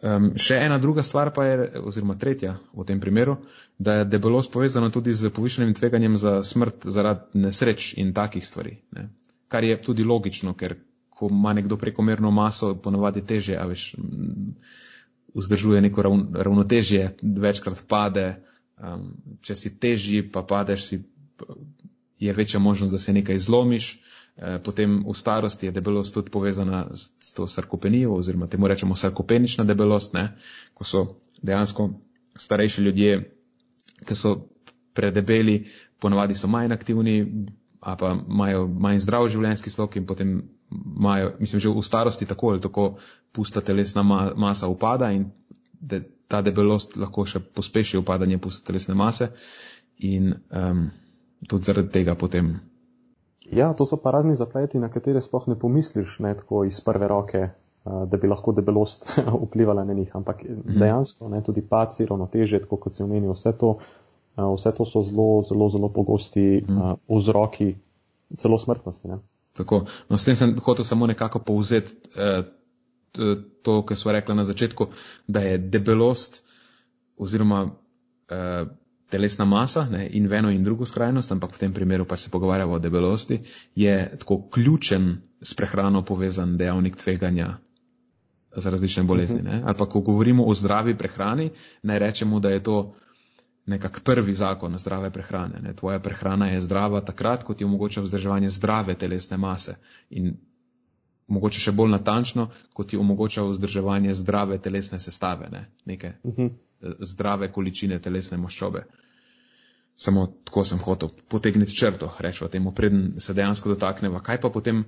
[0.04, 3.38] Um, še ena druga stvar pa je, oziroma tretja v tem primeru,
[3.78, 8.74] da je debelost povezana tudi z povišenim tveganjem za smrt zaradi nesreč in takih stvari.
[8.92, 9.08] Ne?
[9.48, 10.76] Kar je tudi logično, ker
[11.14, 13.94] ko ima nekdo prekomerno maso, ponavadi teže, a veš,
[15.34, 16.04] vzdržuje neko
[16.42, 18.34] ravnotežje, večkrat pade.
[18.74, 21.00] Um, če si težji, pa padeš, si,
[22.18, 24.03] je večja možnost, da se nekaj zlomiš.
[24.36, 28.96] E, potem v starosti je debelost tudi povezana s, s to sarkopenijo, oziroma temu rečemo
[28.96, 30.28] sarkopenična debelost, ne?
[30.74, 31.04] ko so
[31.42, 31.90] dejansko
[32.36, 33.30] starejši ljudje,
[34.06, 34.34] ki so
[34.94, 35.68] predebeli,
[35.98, 37.18] ponavadi so manj aktivni,
[37.80, 40.34] a pa imajo manj zdrav življenjski slog in potem
[40.72, 42.84] imajo, mislim, že v starosti tako ali tako
[43.32, 45.26] pusta telesna ma masa upada in
[45.80, 49.28] de, ta debelost lahko še pospeši upadanje pusta telesne mase
[49.98, 50.86] in um,
[51.48, 52.54] tudi zaradi tega potem.
[53.54, 57.08] Ja, to so pa razni zapleti, na katere sploh ne pomisliš, ne tako iz prve
[57.08, 57.42] roke,
[57.84, 59.06] uh, da bi lahko debelost
[59.46, 60.78] vplivala na njih, ampak mm.
[60.80, 63.76] dejansko ne, tudi paci, ravnoteže, tako kot si omenil, vse to,
[64.36, 66.80] uh, vse to so zelo, zelo, zelo pogosti mm.
[66.80, 67.74] uh, vzroki
[68.38, 69.08] celo smrtnosti.
[69.08, 69.18] Ne.
[69.54, 69.84] Tako.
[70.08, 72.42] No, s tem sem hotel samo nekako povzeti eh,
[73.62, 74.86] to, kar smo rekli na začetku,
[75.26, 76.42] da je debelost
[77.16, 77.68] oziroma
[78.28, 78.66] eh,
[79.14, 82.32] telesna masa ne, in v eno in drugo skrajnost, ampak v tem primeru pač se
[82.34, 83.38] pogovarjamo o debelosti,
[83.78, 85.12] je tako ključen
[85.42, 87.54] s prehrano povezan dejavnik tveganja
[88.56, 89.42] za različne bolezni.
[89.42, 89.62] Ne.
[89.64, 91.50] Ali pa ko govorimo o zdravi prehrani,
[91.82, 92.94] naj rečemo, da je to
[93.66, 95.60] nekak prvi zakon zdrave prehrane.
[95.62, 95.76] Ne.
[95.76, 99.76] Tvoja prehrana je zdrava takrat, ko ti omogoča vzdrževanje zdrave telesne mase
[100.10, 100.34] in
[101.26, 105.70] mogoče še bolj natančno, ko ti omogoča vzdrževanje zdrave telesne sestave, ne.
[105.84, 106.46] neke uh mhm.
[106.46, 106.94] -huh.
[107.00, 108.84] zdrave količine telesne maščobe.
[109.96, 114.20] Samo tako sem hotel potegniti črto, rečemo temu, preden se dejansko dotakneva.
[114.20, 114.84] Kaj pa potem?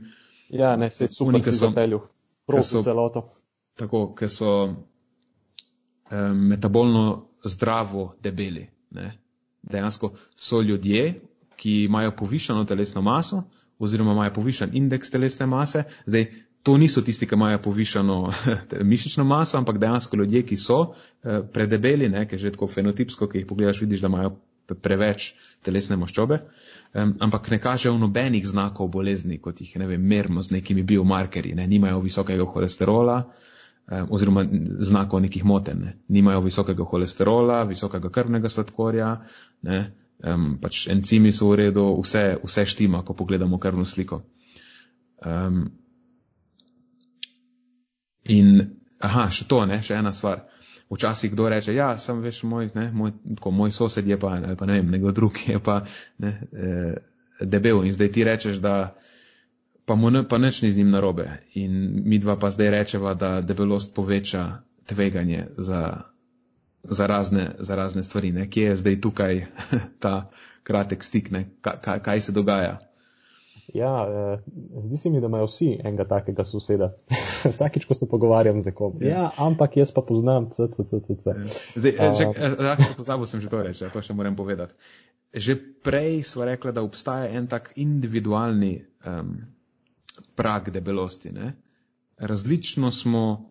[0.49, 2.01] Ja, ne, se super, ki so pelju.
[2.47, 3.29] Prosim celoto.
[3.79, 8.67] Tako, ker so um, metabolno zdravo debeli.
[8.91, 9.13] Ne.
[9.63, 11.21] Dejansko so ljudje,
[11.57, 13.43] ki imajo povišano telesno maso
[13.79, 15.83] oziroma imajo povišan indeks telesne mase.
[16.07, 16.27] Zdaj,
[16.63, 18.33] to niso tisti, ki imajo povišano
[18.93, 23.39] mišično maso, ampak dejansko ljudje, ki so eh, predebeli, ne, ki že tako fenotipsko, ki
[23.39, 24.37] jih pogledaš, vidiš, da imajo
[24.75, 26.41] preveč telesne maščobe,
[26.95, 31.55] um, ampak ne kažejo nobenih znakov bolezni, kot jih ne vem, merimo z nekimi biomarkerji,
[31.55, 33.21] ne, nimajo visokega holesterola,
[33.87, 34.43] Eh, oziroma
[34.79, 35.79] znakov nekih moten.
[35.81, 35.99] Ne.
[36.09, 39.13] Nimajo visokega holesterola, visokega krvnega sladkorja,
[39.63, 39.79] ne.
[40.27, 44.23] Um, pač encimi so v redu, vse, vse štima, ko pogledamo krvno sliko.
[45.21, 45.69] Um,
[48.25, 48.49] in,
[49.05, 50.47] aha, še to, ne, še ena stvar.
[50.91, 54.57] Včasih kdo reče, ja, sem veš moj, ne, moj, tako, moj sosed je pa, ali
[54.57, 55.81] pa ne vem, nekdo drug je pa
[56.19, 56.95] ne, eh,
[57.41, 58.95] debel in zdaj ti rečeš, da
[59.87, 61.31] pa mu ne, pa nič ni z njim narobe.
[61.55, 66.03] In mi dva pa zdaj rečeva, da debelost poveča tveganje za,
[66.83, 68.33] za, razne, za razne stvari.
[68.33, 68.51] Ne?
[68.51, 69.47] Kje je zdaj tukaj
[70.03, 70.31] ta
[70.63, 71.31] kratek stik,
[71.61, 72.79] kaj, kaj se dogaja?
[73.75, 74.39] Ja, eh,
[74.83, 76.93] zdi se mi, da imajo vsi enega takega soseda.
[77.53, 78.99] Vsakič, ko se pogovarjam z nekom.
[79.01, 81.35] Ja, ja ampak jaz pa poznam, ccccc.
[82.97, 84.75] Pozabil sem že to reči, to še moram povedati.
[85.35, 89.35] Že prej smo rekli, da obstaja en tak individualni um,
[90.39, 91.35] prag debelosti.
[91.35, 91.53] Ne?
[92.19, 93.51] Različno smo,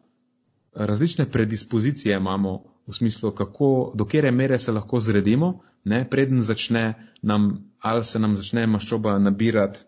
[0.74, 6.06] različne predispozicije imamo v smislu, kako, do kere mere se lahko zredimo, ne?
[6.10, 9.84] preden začne nam, ali se nam začne maščoba nabirati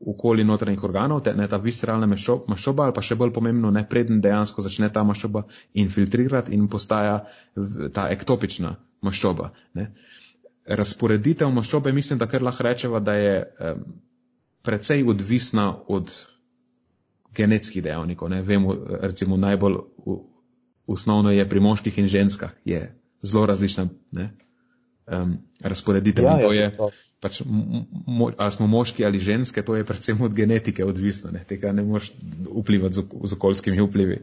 [0.00, 4.20] okoli notranjih organov, te, ne ta visceralna maščoba, ali pa še bolj pomembno, ne preden
[4.20, 5.46] dejansko začne ta maščoba
[5.80, 7.22] infiltrirati in postaja
[7.96, 8.74] ta ektopična
[9.06, 9.50] maščoba.
[9.78, 9.88] Ne?
[10.66, 13.84] Razporeditev maščobe, mislim, da kar lahko rečeva, da je um,
[14.66, 16.12] precej odvisna od
[17.36, 18.32] genetskih dejavnikov.
[18.32, 18.42] Ne?
[18.42, 19.78] Vemo, recimo, najbolj
[20.86, 22.82] osnovno je pri moških in ženskah, je
[23.22, 23.88] zelo različna
[25.06, 26.24] um, razporeditev.
[26.24, 26.70] Ja, to je,
[27.20, 27.40] pač,
[28.06, 31.44] mo, ali smo moški ali ženske, to je predvsem od genetike odvisno, ne?
[31.48, 32.12] tega ne moš
[32.62, 34.22] vplivati z, z okoljskimi vplivi.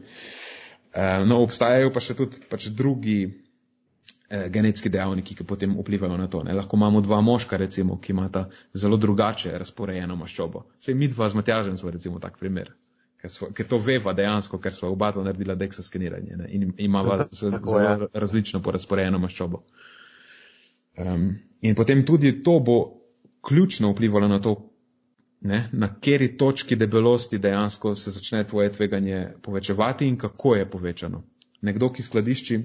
[0.94, 6.28] Um, no, obstajajo pa še tudi pač drugi eh, genetski dejavniki, ki potem vplivajo na
[6.30, 6.44] to.
[6.46, 6.54] Ne?
[6.54, 8.46] Lahko imamo dva moška, recimo, ki imata
[8.78, 10.68] zelo drugače razporejeno maščobo.
[10.78, 12.70] Vse mi dva z Matjažem smo recimo tak primer.
[13.24, 16.48] Ker to veva dejansko, ker smo oba naredila deksa skeniranje ne?
[16.52, 17.96] in imava zelo ja.
[18.12, 19.64] različno porazporejeno maščobo.
[20.96, 22.78] Um, in potem tudi to bo
[23.42, 24.70] ključno vplivalo na to,
[25.40, 25.68] ne?
[25.72, 31.22] na kjeri točki debelosti dejansko se začne tvoje tveganje povečevati in kako je povečano.
[31.60, 32.60] Nekdo, ki skladišči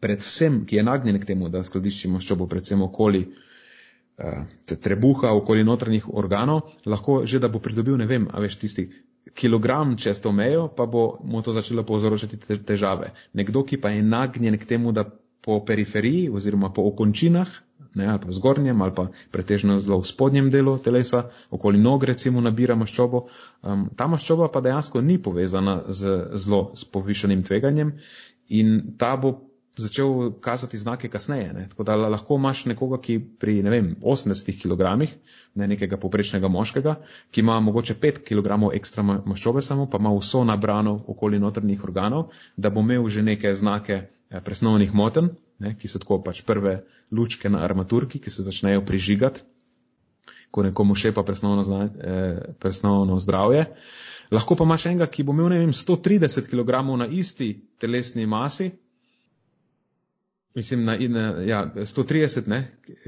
[0.00, 6.08] predvsem, ki je nagnjen k temu, da skladišči maščobo predvsem okoli uh, trebuha, okoli notranjih
[6.08, 8.88] organov, lahko že, da bo pridobil, ne vem, a veš, tisti
[9.34, 13.12] kilogram čez to mejo, pa bo mu to začelo povzročati težave.
[13.34, 15.04] Nekdo, ki pa je nagnjen k temu, da
[15.40, 17.48] po periferiji oziroma po okončinah,
[17.94, 22.04] ne, ali pa v zgornjem ali pa pretežno zelo v spodnjem delu telesa, okoli nog
[22.04, 23.26] recimo nabira maščobo,
[23.62, 27.96] um, ta maščoba pa dejansko ni povezana z zelo s povišenim tveganjem
[28.48, 31.52] in ta bo začel kazati znake kasneje.
[31.52, 31.68] Ne?
[31.68, 35.06] Tako da lahko imaš nekoga, ki pri ne vem, 80 kg,
[35.54, 36.96] ne nekega poprečnega moškega,
[37.30, 42.30] ki ima mogoče 5 kg ekstra maščobe samo, pa ima vso nabrano okoli notrnih organov,
[42.56, 45.74] da bo imel že neke znake presnovnih moten, ne?
[45.78, 49.42] ki so tako pač prve lučke na armaturki, ki se začnejo prižigati,
[50.50, 53.66] ko nekomu šepa presnovno, zna, eh, presnovno zdravje.
[54.30, 58.70] Lahko pa imaš enega, ki bo imel, vem, 130 kg na isti telesni masi,
[60.54, 62.64] Mislim, na, na ja, 130 ne,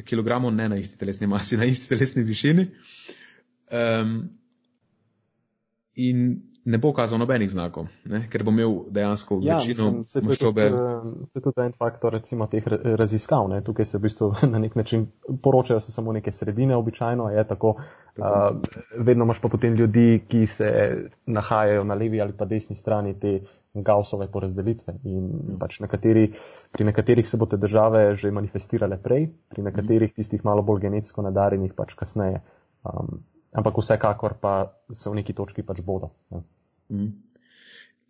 [0.06, 2.68] kg, ne na isti telesni masi, na isti telesni višini.
[3.72, 4.30] Um,
[5.94, 9.88] in ne bo kazal nobenih znakov, ne, ker bo imel dejansko ja, večino
[10.28, 10.68] maščobe.
[10.70, 12.66] To je tudi en faktor recimo, teh
[12.98, 13.48] raziskav.
[13.50, 13.62] Ne.
[13.66, 15.08] Tukaj se v bistvu na nek način
[15.42, 17.74] poročajo se samo neke sredine, običajno je tako.
[18.16, 18.28] tako.
[18.28, 20.70] Uh, vedno imaš pa potem ljudi, ki se
[21.26, 23.40] nahajajo na levi ali pa desni strani te
[23.74, 24.98] Gaussove porazdelitve.
[25.08, 25.58] In mm.
[25.58, 26.26] pač nekateri,
[26.72, 31.24] pri nekaterih se bo te države že manifestirale prej, pri nekaterih tistih malo bolj genetsko
[31.24, 32.42] nadarjenih pač kasneje.
[32.84, 36.12] Um, ampak vsekakor pa se v neki točki pač bodo.
[36.30, 36.42] Ja.
[36.92, 37.12] Mm.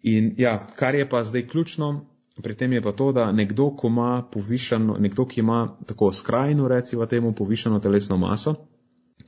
[0.03, 2.07] In ja, kar je pa zdaj ključno,
[2.43, 6.69] pri tem je pa to, da nekdo, ko ima povišano, nekdo, ki ima tako skrajno,
[6.69, 8.55] recimo temu, povišano telesno maso,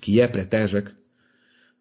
[0.00, 0.90] ki je pretežek,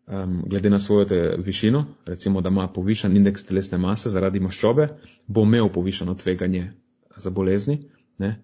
[0.07, 1.07] um, glede na svojo
[1.37, 4.87] višino, recimo, da ima povišen indeks telesne mase zaradi maščobe,
[5.27, 6.71] bo imel povišeno tveganje
[7.17, 7.81] za bolezni.
[8.17, 8.35] Ne?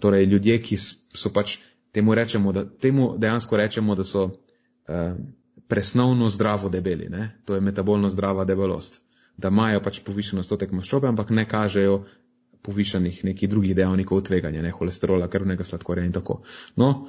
[0.00, 1.58] Torej, ljudje, ki so pač
[1.92, 5.16] temu, rečemo, da, temu dejansko rečemo, da so uh,
[5.68, 7.30] presnovno zdravo debeli, ne?
[7.44, 9.00] to je metabolno zdrava debelost,
[9.36, 12.04] da imajo pač povišeno stotek maščobe, ampak ne kažejo
[12.62, 16.42] povišenih nekih drugih dejavnikov tveganja, ne holesterola, krvnega sladkorja in tako.
[16.76, 17.08] No,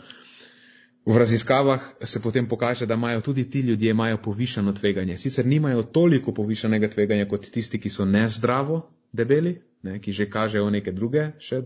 [1.10, 5.18] V raziskavah se potem pokaže, da imajo tudi ti ljudje povišeno tveganje.
[5.18, 8.82] Sicer nimajo toliko povišenega tveganja kot tisti, ki so nezdravo
[9.14, 11.64] debeli, ne, ki že kažejo neke druge še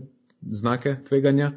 [0.50, 1.52] znake tveganja,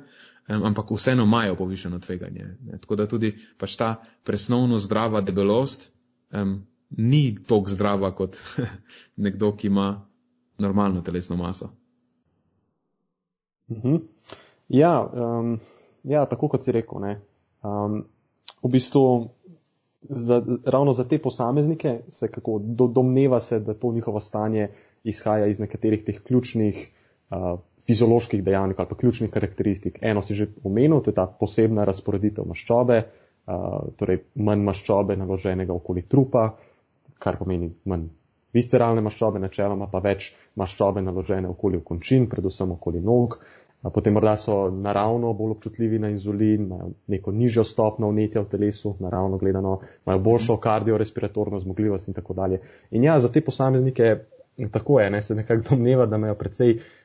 [0.47, 2.45] ampak vseeno imajo povišeno tveganje.
[2.65, 2.77] Ne.
[2.77, 5.91] Tako da tudi pač ta presnovno zdrava debelost
[6.33, 8.37] um, ni tako zdrava kot
[9.25, 10.05] nekdo, ki ima
[10.57, 11.69] normalno telesno maso.
[13.69, 13.95] Mhm.
[14.69, 15.59] Ja, um,
[16.03, 17.01] ja, tako kot si rekel.
[17.01, 17.19] Ne.
[17.63, 18.05] Um,
[18.63, 19.29] v bistvu
[20.09, 24.69] za, ravno za te posameznike se kako do, domneva se, da to njihovo stanje
[25.03, 26.91] izhaja iz nekaterih teh ključnih
[27.29, 29.99] uh, fizioloških dejavnikov ali pa ključnih karakteristik.
[30.01, 33.01] Eno si že omenil, to je ta posebna razporeditev maščobe,
[33.47, 36.49] uh, torej manj maščobe naloženega okoli trupa,
[37.19, 38.09] kar pomeni manj
[38.53, 43.39] visceralne maščobe, načeloma pa več maščobe naložene okoli končin, predvsem okoli nog.
[43.93, 48.95] potem morda so naravno bolj občutljivi na inzulin, imajo neko nižjo stopno vnetja v telesu,
[48.99, 52.59] naravno gledano, imajo boljšo kardiorespiratorno zmogljivost in tako dalje.
[52.91, 54.15] In ja, za te posameznike
[54.71, 56.96] tako je, ne, se nekako domneva, da imajo precej uh,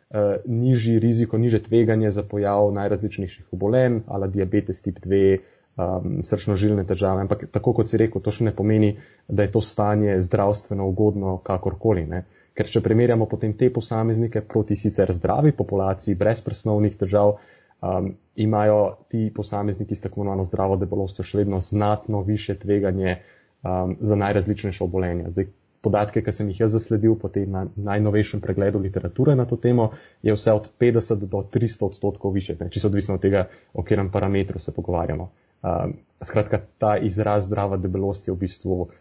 [0.46, 5.38] nižji riziko, niže tveganje za pojav najrazličnejših obolenj, ala diabetes tip 2,
[5.76, 7.24] um, srčno-žilne težave.
[7.24, 8.96] Ampak tako kot si rekel, to še ne pomeni,
[9.28, 12.04] da je to stanje zdravstveno ugodno kakorkoli.
[12.08, 12.24] Ne.
[12.52, 17.38] Ker če primerjamo potem te posameznike proti sicer zdravi populaciji brez presnovnih težav,
[17.80, 23.96] um, imajo ti posamezniki s tako imenovano zdravo debelostjo še vedno znatno više tveganje um,
[24.00, 25.32] za najrazličnejše obolenja.
[25.32, 25.48] Zdaj,
[25.82, 29.90] podatke, ki sem jih jaz zasledil po tem na, najnovejšem pregledu literature na to temo,
[30.22, 34.10] je vse od 50 do 300 odstotkov više, ne, čisto odvisno od tega, o katerem
[34.10, 35.30] parametru se pogovarjamo.
[35.62, 38.94] Um, skratka, ta izraz zdrava debelost je v bistvu uh,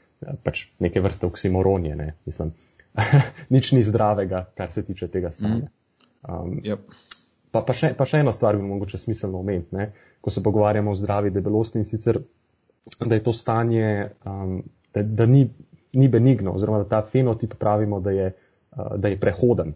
[0.43, 2.53] pač neke vrste oksimoronje, ne, mislim.
[3.55, 5.69] nič ni zdravega, kar se tiče tega stanja.
[6.27, 6.86] Um, yep.
[7.51, 9.89] pa, pa, še, pa še eno stvar bi mogoče smiselno omeniti,
[10.21, 12.19] ko se pogovarjamo o zdravi debelosti in sicer,
[12.99, 14.59] da je to stanje, um,
[14.93, 15.47] da, da ni,
[15.93, 18.31] ni benigno, oziroma da ta fenotip pravimo, da je,
[18.71, 19.73] uh, da je prehoden.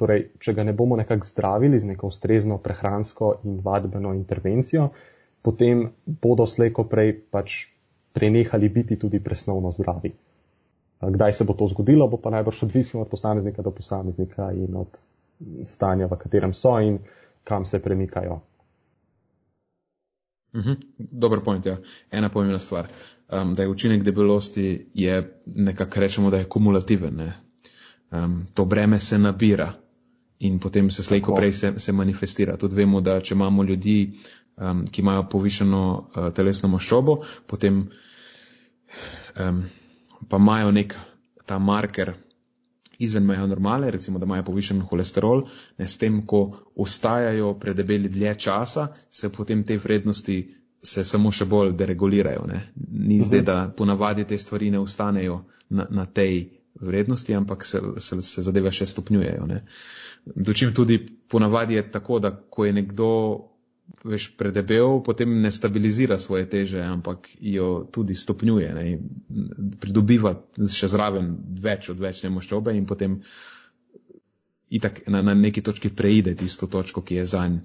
[0.00, 4.88] Torej, če ga ne bomo nekako zdravili z neko ustrezno prehransko in vadbeno intervencijo,
[5.42, 7.66] potem bodo slejko prej pač
[8.12, 10.12] prenehali biti tudi presnovno zdravi.
[11.00, 14.98] Kdaj se bo to zgodilo, bo pa najbrž odvisno od posameznika do posameznika in od
[15.64, 16.98] stanja, v katerem so in
[17.44, 18.40] kam se premikajo.
[20.54, 21.76] Mhm, dober point, ja.
[22.10, 22.88] Ena pomembna stvar.
[23.28, 27.16] Um, da je učinek debelosti, je nekako rečemo, da je kumulativen.
[27.16, 27.32] Ne?
[28.10, 29.72] Um, to breme se nabira
[30.38, 32.56] in potem se slejko prej se, se manifestira.
[32.56, 34.12] Tudi vemo, da če imamo ljudi,
[34.56, 37.84] um, ki imajo povišeno uh, telesno maščobo, potem
[39.38, 39.62] um,
[40.28, 40.96] pa imajo nek
[41.46, 42.14] ta marker
[43.00, 45.44] izven meja normale, recimo, da imajo povišen holesterol,
[45.78, 46.40] ne s tem, ko
[46.76, 50.40] ostajajo predebeli dlje časa, se potem te vrednosti
[50.82, 52.46] se samo še bolj deregulirajo.
[52.48, 52.72] Ne.
[52.90, 53.26] Ni uh -huh.
[53.26, 58.42] zdaj, da ponavadi te stvari ne ostanejo na, na tej vrednosti, ampak se, se, se
[58.42, 59.46] zadeve še stopnjujejo.
[60.24, 63.10] Dočim tudi ponavadi je tako, da ko je nekdo
[64.04, 68.84] veš, predebel, potem ne stabilizira svoje teže, ampak jo tudi stopnjuje, ne,
[69.80, 73.20] pridobiva še zraven več od večne maščobe in potem
[74.70, 77.62] itak na, na neki točki preide tisto točko, ki je za njim.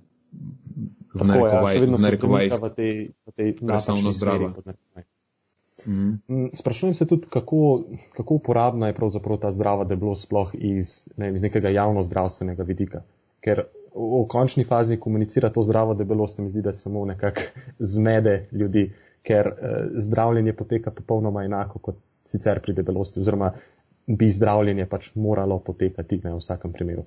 [1.16, 4.52] V narekovaj, ja, v tej, v tej presnovno zdravo.
[5.86, 6.10] Mhm.
[6.28, 6.50] Mm.
[6.52, 7.86] Sprašujem se tudi, kako,
[8.18, 13.04] kako uporabna je pravzaprav ta zdrava debelost sploh iz, ne, iz nekega javno zdravstvenega vidika.
[13.40, 13.64] Ker
[13.96, 17.42] v končni fazi komunicira to zdravo debelo, se mi zdi, da samo nekako
[17.80, 18.92] zmede ljudi,
[19.24, 23.54] ker eh, zdravljenje poteka popolnoma enako kot sicer pri debelosti, oziroma
[24.08, 27.06] bi zdravljenje pač moralo potekati ne, v vsakem primeru.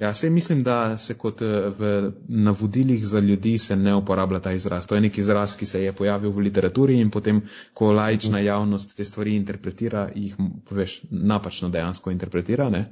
[0.00, 4.52] Ja, se mislim, da se kot eh, v navodilih za ljudi se ne uporablja ta
[4.52, 4.86] izraz.
[4.86, 7.42] To je nek izraz, ki se je pojavil v literaturi in potem,
[7.74, 10.36] ko laična javnost te stvari interpretira, jih
[10.68, 12.70] poveš napačno dejansko interpretira.
[12.70, 12.86] Ne?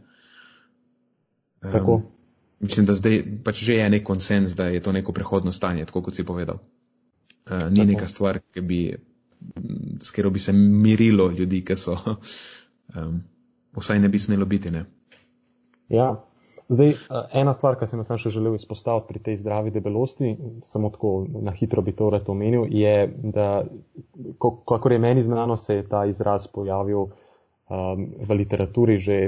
[1.72, 1.94] Tako.
[1.94, 2.15] Um,
[2.60, 6.02] mislim, da zdaj pač že je nek konsens, da je to neko prehodno stanje, tako
[6.02, 6.58] kot si povedal.
[7.46, 7.88] Uh, ni tako.
[7.92, 8.96] neka stvar, bi,
[10.02, 11.96] s katero bi se mirilo ljudi, ki so,
[12.96, 13.20] um,
[13.76, 14.70] vsaj ne bi smelo biti.
[14.70, 14.84] Ne?
[15.88, 16.24] Ja,
[16.68, 16.94] zdaj
[17.32, 20.32] ena stvar, ki sem jo še želel izpostaviti pri tej zdravi debelosti,
[20.66, 22.96] samo tako na hitro bi to rad omenil, je,
[23.36, 23.62] da,
[24.40, 29.20] kakor je meni znano, se je ta izraz pojavil um, v literaturi že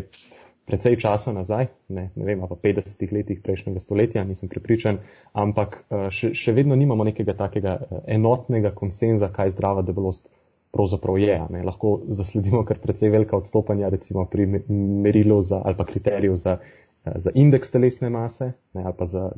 [0.69, 5.01] precej časa nazaj, ne, ne vem, pa 50 letih prejšnjega stoletja, nisem pripričan,
[5.33, 10.29] ampak eh, še, še vedno nimamo nekega takega eh, enotnega konsenza, kaj zdrava debelost
[10.77, 11.39] pravzaprav je.
[11.51, 11.63] Ne.
[11.65, 17.17] Lahko zasledimo kar precej velika odstopanja, recimo pri merilu za, ali pa kriteriju za, eh,
[17.17, 19.31] za indeks telesne mase ne, ali pa za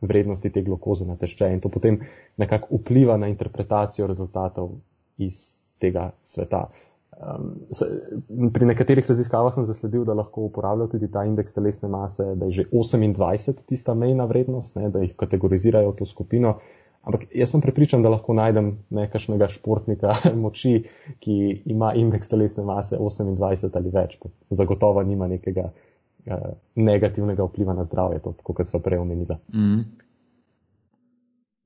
[0.00, 2.00] vrednosti te glukoze na tešče in to potem
[2.36, 4.70] nekako vpliva na interpretacijo rezultatov
[5.18, 6.68] iz tega sveta.
[7.16, 12.50] Um, pri nekaterih raziskavah sem zasledil, da lahko uporabljajo tudi ta indeks telesne mase, da
[12.50, 16.58] je že 28 tista mejna vrednost, ne, da jih kategorizirajo v to skupino.
[17.06, 20.12] Ampak jaz sem prepričan, da lahko najdem nekakšnega športnika
[20.44, 20.82] moči,
[21.22, 24.18] ki ima indeks telesne mase 28 ali več.
[24.50, 29.40] Zagotovo nima nekega uh, negativnega vpliva na zdravje, to, tako kot so prej omenila.
[29.54, 29.88] Mm.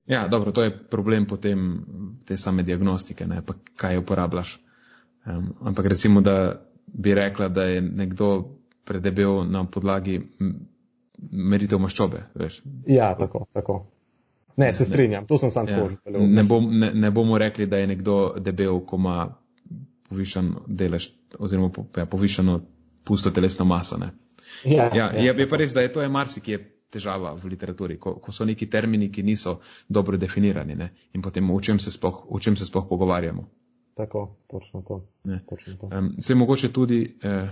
[0.06, 1.70] Ja, dobro, to je problem potem
[2.26, 4.60] te same diagnostike, ne, pa kaj uporabljaš.
[5.26, 10.20] Um, ampak recimo, da bi rekla, da je nekdo predebel na podlagi
[11.30, 12.22] meritev maščobe.
[12.34, 12.62] Veš.
[12.86, 13.80] Ja, tako, tako.
[14.56, 15.78] Ne, se strinjam, to sem sam ja.
[15.78, 16.26] skožil.
[16.28, 19.16] Ne, bom, ne, ne bomo rekli, da je nekdo debel, ko ima
[20.10, 22.60] povišen delež oziroma po, ja, povišeno
[23.04, 23.98] pusto telesno maso.
[24.64, 26.58] Ja, ja, ja, je pa res, da je to je marsikje
[26.90, 30.90] težava v literaturi, ko, ko so neki termini, ki niso dobro definirani ne?
[31.14, 33.46] in potem o čem se sploh, o čem se sploh pogovarjamo.
[34.00, 35.02] Tako, točno to.
[35.48, 35.90] Točno to.
[35.92, 37.50] Um, se mogoče tudi, eh,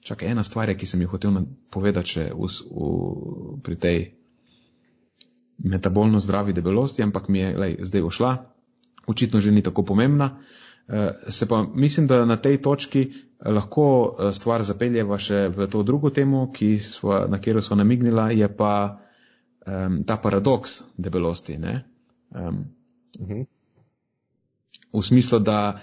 [0.00, 1.40] čakaj, ena stvar, ki sem jo hotel
[1.72, 2.90] povedati še v, v,
[3.64, 3.98] pri tej
[5.64, 8.32] metabolno zdravi debelosti, ampak mi je lej, zdaj ušla,
[9.08, 10.36] očitno že ni tako pomembna.
[10.88, 13.86] Eh, se pa mislim, da na tej točki eh, lahko
[14.18, 16.46] eh, stvar zapeljeva še v to drugo temo,
[16.80, 19.00] sva, na katero smo namignila, je pa
[19.66, 21.56] um, ta paradoks debelosti.
[21.56, 21.64] Um,
[22.30, 23.46] uh -huh.
[24.92, 25.80] V smislu, da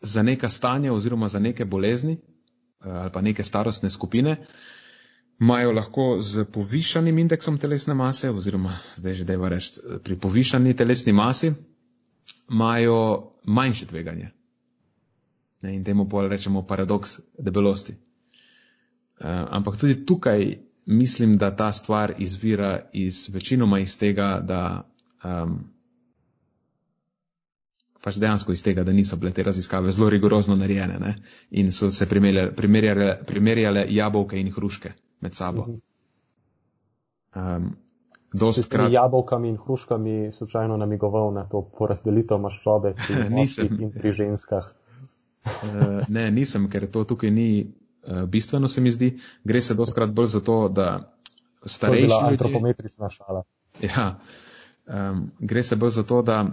[0.00, 2.16] za neka stanja oziroma za neke bolezni
[2.80, 4.36] ali pa neke starostne skupine
[5.40, 11.12] imajo lahko z povišanim indeksom telesne mase oziroma zdaj že deva reči pri povišani telesni
[11.12, 11.52] masi
[12.50, 14.30] imajo manjše tveganje.
[15.62, 17.92] Ne, in temu pa rečemo paradoks debelosti.
[17.92, 24.90] Uh, ampak tudi tukaj mislim, da ta stvar izvira iz večinoma iz tega, da
[25.24, 25.64] um,
[28.02, 31.14] pač dejansko iz tega, da niso bile te raziskave zelo rigorozno narejene ne?
[31.50, 35.68] in so se primerjale, primerjale jabolke in hruške med sabo.
[37.34, 37.72] Um,
[38.32, 42.94] S temi jabolkami in hruškami slučajno namigoval na to porazdelitev maščobe
[43.82, 44.70] in pri ženskah.
[45.44, 49.18] uh, ne, nisem, ker to tukaj ni uh, bistveno, se mi zdi.
[49.44, 51.12] Gre se doskrat bolj za to, da
[51.64, 52.28] starejši ljudje.
[52.30, 53.42] Antropometrična šala.
[53.84, 54.18] Ja,
[54.86, 56.46] um, gre se bolj za to, da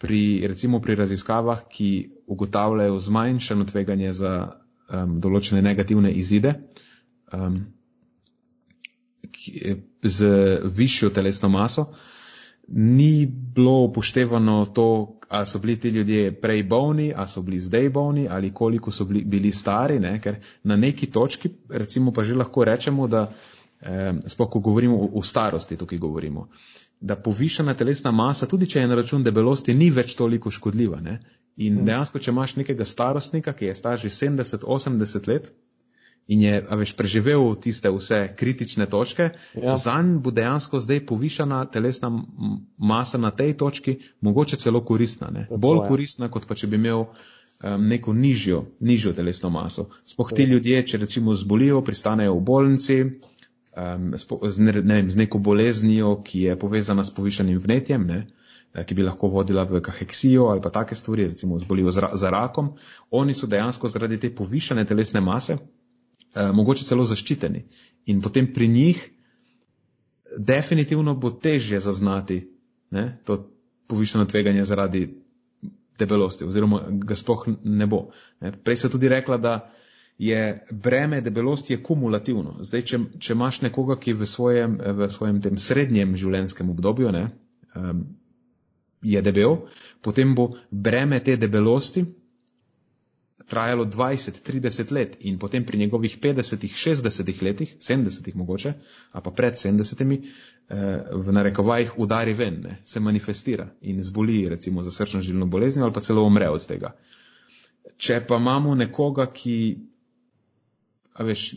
[0.00, 1.90] pri, recimo pri raziskavah, ki
[2.26, 6.54] ugotavljajo zmanjšano tveganje za um, določene negativne izide,
[7.36, 7.60] um,
[10.02, 10.30] z
[10.64, 11.90] višjo telesno maso,
[12.70, 14.86] ni bilo upoštevano to,
[15.28, 19.04] ali so bili ti ljudje prej bolni, ali so bili zdaj bolni, ali koliko so
[19.04, 20.20] bili, bili stari, ne?
[20.20, 23.26] ker na neki točki, recimo pa že lahko rečemo, da
[23.80, 26.48] eh, sploh ko govorimo o, o starosti, tukaj govorimo,
[27.00, 31.00] da povišana telesna masa, tudi če je na račun debelosti, ni več toliko škodljiva.
[31.00, 31.20] Ne?
[31.56, 31.88] In mhm.
[31.88, 35.50] dejansko, če imaš nekega starostnika, ki je star že 70-80 let,
[36.30, 39.74] in je veš, preživel tiste vse kritične točke, ja.
[39.76, 42.12] zanj bo dejansko zdaj povišana telesna
[42.78, 45.30] masa na tej točki mogoče celo koristna.
[45.34, 45.48] Ne?
[45.50, 49.88] Bolj koristna, kot pa če bi imel um, neko nižjo, nižjo telesno maso.
[50.06, 53.00] Spoh ti ljudje, če recimo zbolijo, pristanejo v bolnici
[53.76, 58.22] um, z, ne, ne vem, z neko boleznijo, ki je povezana s povišanim vnetjem, ne?
[58.74, 62.74] Eh, ki bi lahko vodila v kaheksijo ali pa take stvari, recimo zbolijo za rakom,
[63.10, 65.58] oni so dejansko zaradi te povišane telesne mase
[66.34, 67.64] Eh, mogoče celo zaščiteni.
[68.06, 69.00] In potem pri njih
[70.38, 72.44] definitivno bo težje zaznati
[72.94, 73.40] ne, to
[73.90, 75.08] povišeno tveganje zaradi
[75.98, 78.04] debelosti, oziroma ga sploh ne bo.
[78.40, 78.52] Ne.
[78.52, 79.54] Prej se tudi rekla, da
[80.20, 82.58] je breme debelosti je kumulativno.
[82.60, 87.22] Zdaj, če, če imaš nekoga, ki v svojem, v svojem tem srednjem življenjskem obdobju ne,
[87.72, 88.02] um,
[89.00, 89.56] je debel,
[90.04, 92.04] potem bo breme te debelosti
[93.50, 98.72] trajalo 20-30 let in potem pri njegovih 50-60 letih, 70 mogoče,
[99.12, 100.04] a pa pred 70,
[100.68, 105.84] eh, v narekovajih udari ven, ne, se manifestira in zboli recimo za srčno žilno boleznjo
[105.84, 106.92] ali pa celo umre od tega.
[107.96, 109.56] Če pa imamo nekoga, ki,
[111.18, 111.54] veš,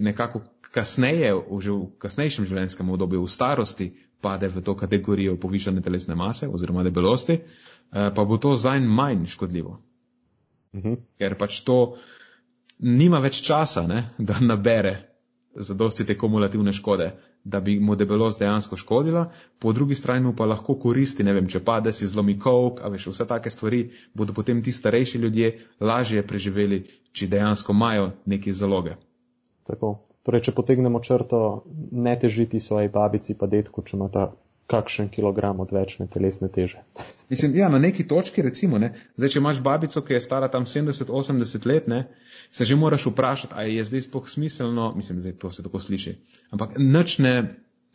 [0.00, 6.14] nekako kasneje, že v kasnejšem življenjskem obdobju, v starosti, pade v to kategorijo povišane telesne
[6.14, 9.78] mase oziroma debelosti, eh, pa bo to zanj manj škodljivo.
[10.74, 10.96] -huh.
[11.18, 11.96] ker pač to
[12.78, 14.94] nima več časa, ne, da nabere
[15.54, 17.10] za dosti te kumulativne škode,
[17.48, 19.24] da bi mu debelost dejansko škodila,
[19.58, 23.08] po drugi strani pa lahko koristi, ne vem, če pade si zlomi kovk, a veš,
[23.14, 23.84] vse take stvari
[24.14, 26.82] bodo potem ti starejši ljudje lažje preživeli,
[27.12, 28.98] če dejansko imajo neke zaloge.
[29.68, 29.96] Tako.
[30.28, 31.38] Torej, če potegnemo črto,
[32.04, 34.26] ne težiti svoji babici pa detku, če ima ta
[34.68, 36.82] kakšen kilogram odvečne telesne teže.
[37.32, 40.66] Mislim, ja, na neki točki, recimo, ne, zdaj, če imaš babico, ki je stara tam
[40.68, 42.02] 70-80 let, ne,
[42.52, 46.14] se že moraš vprašati, ali je zdaj spoh smiselno, mislim, zdaj to se tako sliši,
[46.52, 47.34] ampak nič ne,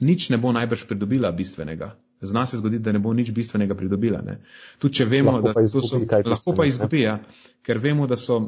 [0.02, 1.94] nič ne bo najbrž pridobila bistvenega.
[2.24, 4.22] Zna se zgoditi, da ne bo nič bistvenega pridobila.
[4.24, 4.40] Ne.
[4.80, 7.18] Tudi če vemo, lahko da izgubi, so, lahko pa izgubi, ja,
[7.62, 8.40] ker vemo, da so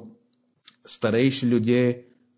[0.85, 1.81] starejši ljudje,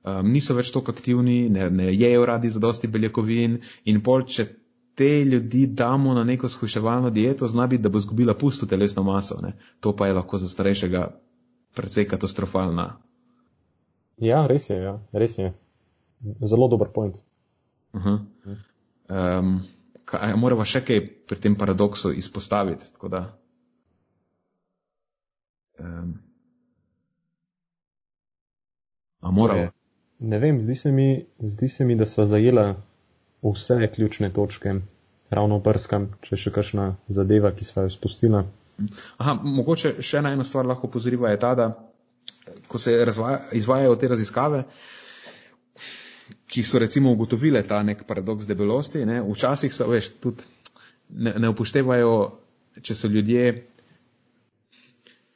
[0.03, 4.49] um, niso več tako aktivni, ne, ne jejo radi za dosti beljakovin in pol, če
[4.97, 9.37] te ljudi damo na neko skuševalno dieto, zna biti, da bo izgubila pusto telesno maso.
[9.41, 9.53] Ne?
[9.79, 11.19] To pa je lahko za starejšega
[11.75, 12.97] precej katastrofalna.
[14.17, 14.95] Ja, res je, ja.
[15.13, 15.53] res je.
[16.41, 17.15] Zelo dober point.
[17.93, 18.19] Uh -huh.
[19.39, 19.61] um,
[20.05, 22.85] kaj, moramo še kaj pri tem paradoksu izpostaviti.
[23.09, 23.37] Da,
[25.79, 26.19] um,
[29.19, 29.71] a moramo?
[30.19, 32.81] Ne vem, zdi se mi, zdi se mi da sva zajela
[33.55, 34.73] vse ključne točke,
[35.29, 38.43] ravno prskam, če še kakšna zadeva, ki smo jo spustila.
[39.17, 41.67] Aha, mogoče še ena stvar lahko pozoriva je ta, da
[42.67, 44.63] ko se razvaja, izvajajo te raziskave,
[46.47, 50.45] ki so recimo ugotovile ta nek paradoks debelosti, ne, včasih so, veš, tudi
[51.09, 52.13] ne, ne upoštevajo,
[52.83, 53.49] če so ljudje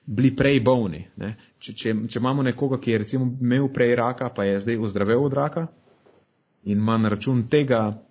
[0.05, 1.03] bili prej bolni.
[1.19, 1.35] Ne.
[1.61, 5.27] Če, če, če imamo nekoga, ki je recimo imel prej raka, pa je zdaj ozdravel
[5.27, 5.67] od raka
[6.63, 8.03] in ima na račun tega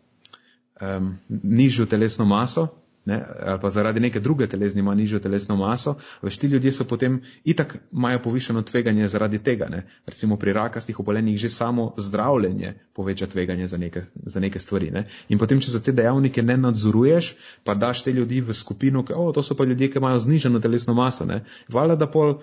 [0.80, 2.68] um, nižjo telesno maso,
[3.04, 6.84] ne, ali pa zaradi neke druge telesne ima nižjo telesno maso, veš, ti ljudje so
[6.84, 9.68] potem itak imajo povišeno tveganje zaradi tega.
[9.68, 9.86] Ne.
[10.06, 14.90] Recimo pri rakastih obolenjih že samo zdravljenje poveča tveganje za neke, za neke stvari.
[14.90, 15.06] Ne.
[15.28, 17.34] In potem, če za te dejavnike ne nadzoruješ,
[17.64, 20.60] pa daš te ljudi v skupino, ki, oh, to so pa ljudje, ki imajo zniženo
[20.60, 21.26] telesno maso.
[21.72, 22.38] Hvala, da pol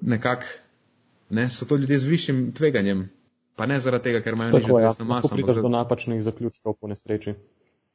[0.00, 0.46] nekako,
[1.30, 3.08] ne, so to ljudje z višjim tveganjem.
[3.56, 5.28] Pa ne zaradi tega, ker imajo nižjo ja, telesno maso.
[5.28, 7.34] Tako prideš do napačnih zaključkov po nesreči.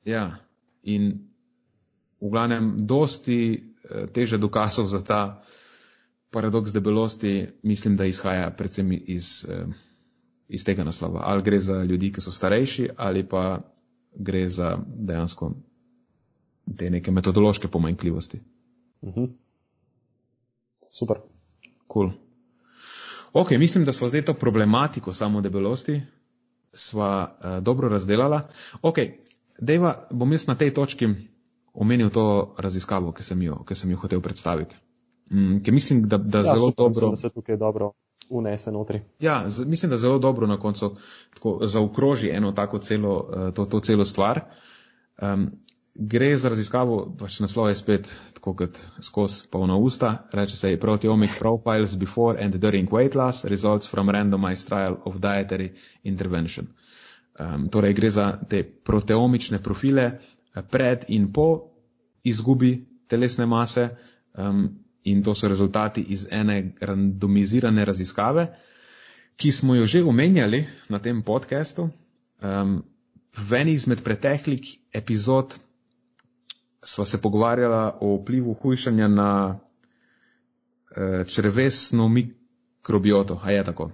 [0.07, 0.39] Ja,
[0.83, 1.09] in
[2.21, 5.41] v glavnem dosti eh, teže dokazov za ta
[6.31, 9.65] paradoks debelosti, mislim, da izhaja predvsem iz, eh,
[10.47, 11.21] iz tega naslova.
[11.25, 13.59] Ali gre za ljudi, ki so starejši, ali pa
[14.15, 15.53] gre za dejansko
[16.77, 18.39] te neke metodološke pomanjkljivosti.
[19.03, 19.23] Mhm.
[20.91, 21.17] Super.
[21.93, 22.11] Cool.
[23.33, 26.01] Ok, mislim, da smo zdaj to problematiko samo debelosti
[26.73, 28.41] sva uh, dobro razdelala.
[28.81, 28.97] Ok,
[29.59, 31.07] dejva, bom jaz na tej točki
[31.73, 34.75] omenil to raziskavo, ki sem jo, ki sem jo hotel predstaviti.
[35.31, 36.89] Mm, ker mislim, da, da ja, zelo super, dobro.
[36.89, 37.91] Mislim, da se tukaj dobro
[38.29, 39.01] unese notri.
[39.19, 40.95] Ja, z, mislim, da zelo dobro na koncu
[41.33, 44.41] tako, zaokroži eno tako celo, uh, to, to celo stvar.
[45.21, 45.51] Um,
[45.95, 51.39] gre za raziskavo, pač naslov je spet tako kot skozi polna usta, reče se Proteomic
[51.39, 55.73] Profiles Before and During Weight Loss Results from Randomized Trial of Dietary
[56.03, 56.67] Intervention.
[57.39, 60.19] Um, torej gre za te proteomične profile
[60.71, 61.71] pred in po
[62.23, 63.89] izgubi telesne mase
[64.37, 64.69] um,
[65.03, 68.47] in to so rezultati iz ene randomizirane raziskave,
[69.35, 71.89] ki smo jo že omenjali na tem podkastu.
[72.41, 72.83] Um,
[73.37, 75.55] v eni izmed preteklih epizod
[76.83, 83.91] sva se pogovarjala o vplivu hujšanja na uh, črvesno mikrobioto, a je tako.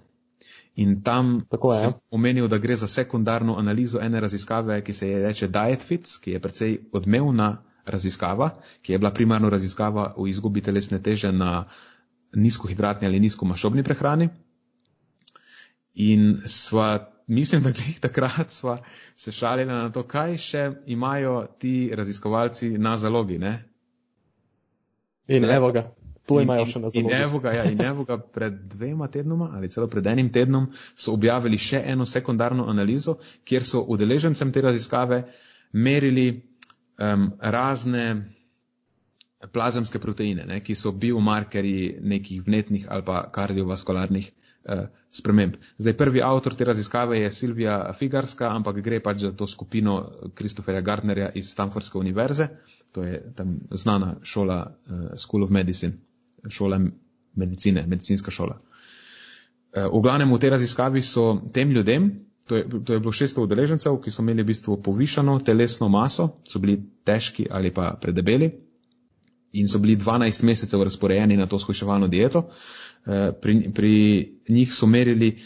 [0.76, 1.80] In tam Tako je.
[1.80, 6.32] sem omenil, da gre za sekundarno analizo ene raziskave, ki se je reče DietFits, ki
[6.32, 8.50] je precej odmevna raziskava,
[8.82, 11.66] ki je bila primarno raziskava o izgubi telesne teže na
[12.36, 14.30] nizkohidratni ali nizkomašobni prehrani.
[15.94, 18.78] In sva, mislim, da glih takrat sva
[19.16, 23.38] se šalila na to, kaj še imajo ti raziskovalci na zalogi.
[23.38, 23.66] Ne?
[25.28, 25.56] In Ne.
[25.56, 25.92] evo ga,
[26.26, 27.16] to In- imajo in- še na In zalogi.
[27.16, 31.14] evo ga, ja, in evo ga pred dvema tednoma ali celo pred enim tednom so
[31.14, 35.24] objavili še eno sekundarno analizo, kjer so udeležencem te raziskave
[35.74, 36.42] merili
[37.00, 38.32] um, razne
[39.52, 44.32] plazemske proteine, ne, ki so biomarkerji nekih vnetnih ali pa kardiovaskularnih
[45.10, 45.56] sprememb.
[45.78, 50.82] Zdaj, prvi avtor te raziskave je Silvija Figarska, ampak gre pač za to skupino Kristoferja
[50.82, 52.48] Gardnerja iz Stanfordske univerze,
[52.92, 55.94] to je tam znana šola uh, School of Medicine,
[56.50, 56.80] šola
[57.36, 58.58] medicine, medicinska šola.
[58.58, 62.10] Uh, v glavnem v tej raziskavi so tem ljudem,
[62.48, 66.30] to je, to je bilo 600 udeležencev, ki so imeli v bistvu povišano telesno maso,
[66.48, 68.52] so bili težki ali pa predebeli
[69.56, 72.50] in so bili 12 mesecev razporejeni na to shujševalno dieto.
[73.06, 73.94] Eh, Pri, pri
[74.50, 75.38] njih so merili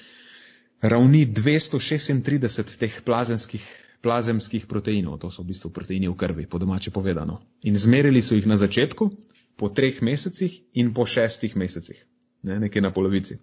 [0.81, 3.65] ravni 236 teh plazemskih,
[4.01, 7.41] plazemskih proteinov, to so v bistvu proteini v krvi, po domače povedano.
[7.63, 9.09] In zmerili so jih na začetku,
[9.59, 11.99] po treh mesecih in po šestih mesecih,
[12.43, 13.39] ne, nekje na polovici.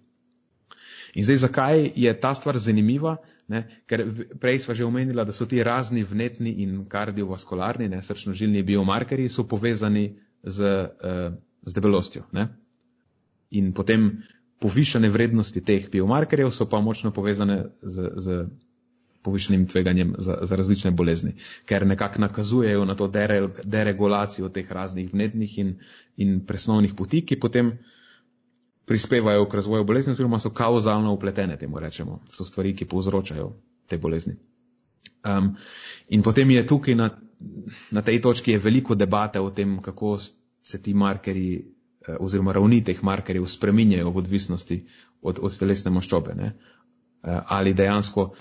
[1.13, 3.17] In zdaj, zakaj je ta stvar zanimiva?
[3.47, 3.63] Ne?
[3.87, 4.01] Ker
[4.41, 9.45] prej sva že omenila, da so ti razni vnetni in kardiovaskularni, ne, srčno-žilni biomarkerji, so
[9.47, 10.09] povezani
[10.43, 12.25] z, uh, z debelostjo.
[12.33, 12.49] Ne?
[13.49, 14.23] In potem
[14.59, 18.47] povišane vrednosti teh biomarkerjev so pa močno povezane z, z
[19.27, 21.35] povišenim tveganjem za, za različne bolezni,
[21.65, 25.73] ker nekako nakazujejo na to dere, deregulacijo teh raznih vnetnih in,
[26.17, 27.73] in presnovnih poti, ki potem
[28.87, 32.21] prispevajo k razvoju bolezni, oziroma so kauzalno upletene, temu rečemo.
[32.31, 33.49] So stvari, ki povzročajo
[33.87, 34.37] te bolezni.
[35.27, 35.55] Um,
[36.07, 37.09] in potem je tukaj na,
[37.91, 40.17] na tej točki veliko debate o tem, kako
[40.63, 41.76] se ti markerji
[42.19, 44.77] oziroma ravni teh markerjev spreminjajo v odvisnosti
[45.21, 46.35] od, od telesne maščobe.
[46.35, 46.53] Ne?
[47.23, 48.33] Eh, Ali dejansko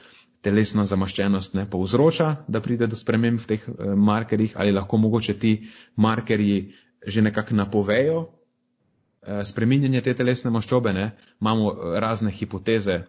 [0.43, 5.39] telesna zamaščenost ne povzroča, da pride do sprememb v teh eh, markerjih, ali lahko mogoče
[5.39, 5.59] ti
[5.97, 6.75] markerji
[7.07, 10.93] že nekako napovejo eh, spreminjanje te telesne maščobe.
[10.93, 11.11] Ne?
[11.41, 13.03] Imamo eh, razne hipoteze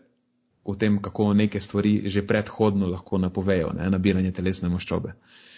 [0.64, 5.14] o tem, kako neke stvari že predhodno lahko napovejo, ne, nabiranje telesne maščobe.
[5.14, 5.57] Eh,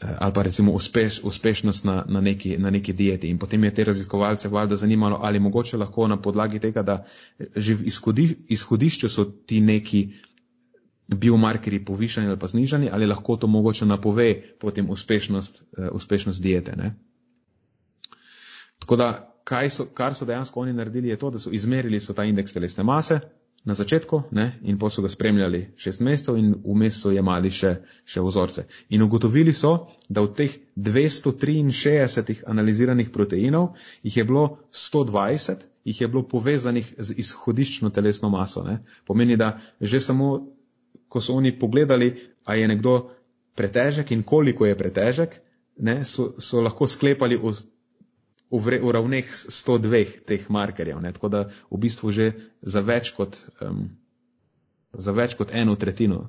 [0.00, 3.28] ali pa recimo uspeš, uspešnost na, na, neki, na neki dieti.
[3.28, 7.04] In potem je te raziskovalce valjda zanimalo, ali mogoče lahko na podlagi tega, da
[7.56, 10.08] že v izhodi, izhodišču so ti neki
[11.08, 16.76] biomarkerji povišani ali pa znižani, ali lahko to mogoče napove potem uspešnost, uh, uspešnost diete.
[16.76, 16.94] Ne?
[18.78, 19.34] Tako da,
[19.70, 22.84] so, kar so dejansko oni naredili, je to, da so izmerili so ta indeks telesne
[22.84, 23.20] mase,
[23.64, 27.74] na začetku ne, in pa so ga spremljali šest mesecev in vmes so jemali še,
[28.04, 28.64] še vzorce.
[28.94, 36.08] In ugotovili so, da od teh 263 analiziranih proteinov jih je bilo 120, jih je
[36.08, 38.62] bilo povezanih z izhodiščno telesno maso.
[38.64, 38.78] Ne.
[39.06, 40.46] Pomeni, da že samo,
[41.08, 43.10] ko so oni pogledali, a je nekdo
[43.58, 45.40] pretežek in koliko je pretežek,
[45.78, 47.52] ne, so, so lahko sklepali o
[48.50, 51.00] v, vre, v ravneh 102 teh markerjev.
[51.00, 51.12] Ne?
[51.12, 52.32] Tako da v bistvu že
[52.62, 53.88] za več kot, um,
[54.92, 56.28] za več kot eno tretjino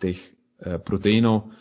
[0.00, 1.52] teh uh, proteinov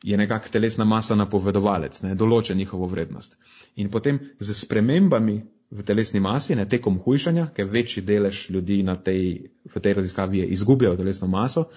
[0.00, 2.14] je nekak telesna masa napovedovalec, ne?
[2.16, 3.36] določa njihovo vrednost.
[3.76, 8.96] In potem z spremembami v telesni masi, ne tekom hujšanja, ker večji delež ljudi na
[8.96, 11.68] tej, v tej raziskavi je izgubljal telesno maso,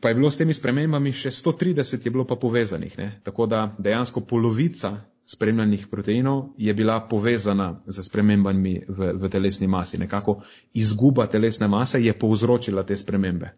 [0.00, 2.96] pa je bilo s temi spremembami še 130 je bilo pa povezanih.
[2.98, 3.08] Ne?
[3.26, 9.98] Tako da dejansko polovica spremljanih proteinov je bila povezana z spremembami v, v telesni masi.
[9.98, 10.42] Nekako
[10.74, 13.52] izguba telesne mase je povzročila te spremembe.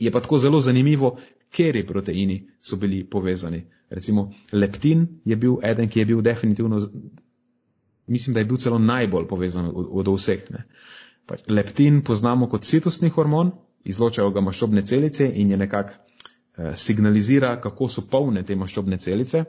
[0.00, 1.16] Je pa tako zelo zanimivo,
[1.50, 3.64] keri proteini so bili povezani.
[3.90, 6.80] Recimo leptin je bil eden, ki je bil definitivno,
[8.06, 10.50] mislim, da je bil celo najbolj povezan od, od vseh.
[10.50, 10.64] Ne.
[11.26, 13.52] Pač leptin poznamo kot citusni hormon,
[13.84, 19.44] izločajo ga maščobne celice in je nekako eh, signalizira, kako so polne te maščobne celice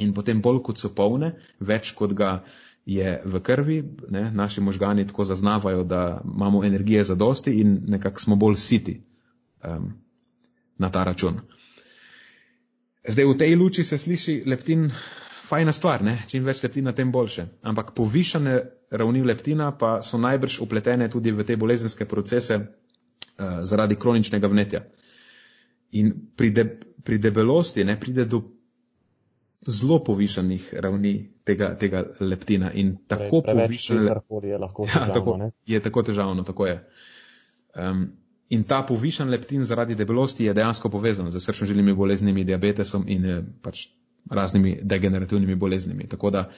[0.00, 2.40] in potem bolj kot so polne, več kot ga
[2.88, 3.78] je v krvi,
[4.10, 9.00] ne, naši možgani tako zaznavajo, da imamo energije za dosti in nekako smo bolj siti
[9.64, 9.92] um,
[10.78, 11.40] na ta račun.
[13.08, 14.90] Zdaj v tej luči se sliši leptin
[15.50, 16.18] fajna stvar, ne?
[16.28, 17.46] čim več leptina, tem boljše.
[17.66, 18.56] Ampak povišane
[18.90, 24.84] ravni leptina pa so najbrž upletene tudi v te bolezenske procese uh, zaradi kroničnega vnetja.
[25.98, 26.66] In pri, de,
[27.04, 28.44] pri debelosti ne pride do
[29.66, 32.72] zelo povišanih ravni tega, tega leptina.
[32.72, 34.02] In tako povišene
[34.42, 36.88] je lahko ja, težavno, tako, je tako težavno, tako je.
[37.76, 38.06] Um,
[38.48, 43.42] in ta povišan leptin zaradi debelosti je dejansko povezan z srčno-žilnimi boleznimi, diabetesom in eh,
[43.62, 43.86] pač
[44.30, 46.08] raznimi degenerativnimi boleznimi.
[46.08, 46.48] Tako da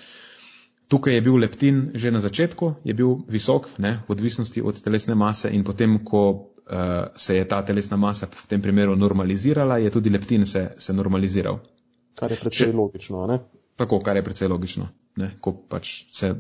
[0.89, 5.15] tukaj je bil leptin že na začetku, je bil visok, ne, v odvisnosti od telesne
[5.15, 9.91] mase in potem, ko uh, se je ta telesna masa v tem primeru normalizirala, je
[9.91, 11.61] tudi leptin se, se normaliziral.
[12.19, 13.27] Kar je precej Če, logično.
[13.31, 13.39] Ne?
[13.81, 14.89] Tako, kar je precej logično.
[15.21, 15.33] Ne?
[15.41, 16.33] Ko pač se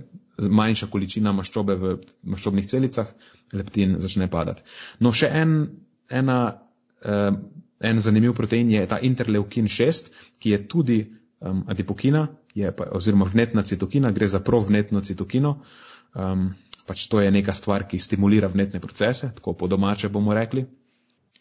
[0.42, 1.94] manjša količina maščobe v
[2.32, 3.08] maščobnih celicah,
[3.52, 4.64] leptin začne padati.
[5.04, 5.56] No, še en,
[6.10, 6.38] ena,
[7.04, 7.30] uh,
[7.84, 13.28] en zanimiv protein je ta interleukin 6, ki je tudi um, adipokina, je pa, oziroma
[13.28, 15.58] vnetna citokina, gre za provnetno citokino.
[16.12, 16.50] Um,
[16.88, 20.66] pač to je neka stvar, ki stimulira vnetne procese, tako po domače bomo rekli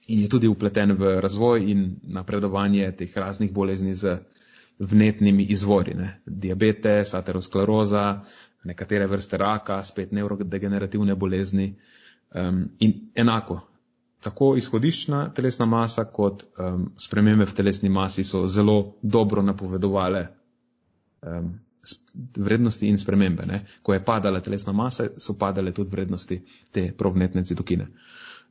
[0.08, 4.18] in je tudi upleten v razvoj in napredovanje teh raznih bolezni z
[4.80, 5.94] vnetnimi izvori.
[5.94, 6.22] Ne.
[6.26, 8.24] Diabetes, ateroskleroza,
[8.64, 11.76] nekatere vrste raka, spet neurodegenerativne bolezni
[12.36, 13.60] um, in enako.
[14.22, 20.28] Tako izhodiščna telesna masa kot um, spremembe v telesni masi so zelo dobro napovedovale
[21.26, 21.54] um,
[22.38, 23.46] vrednosti in spremembe.
[23.46, 23.66] Ne.
[23.82, 26.42] Ko je padala telesna masa, so padale tudi vrednosti
[26.72, 27.88] te provnetne citokine.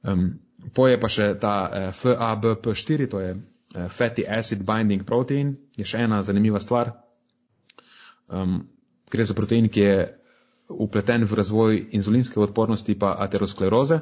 [0.02, 0.40] Um,
[0.74, 6.04] Poje pa še ta eh, FABP4, to je eh, Fatty Acid Binding Protein, je še
[6.04, 6.92] ena zanimiva stvar.
[8.28, 8.60] Um,
[9.10, 9.94] gre za protein, ki je
[10.70, 13.98] upleten v razvoj inzulinske odpornosti pa ateroskleroze,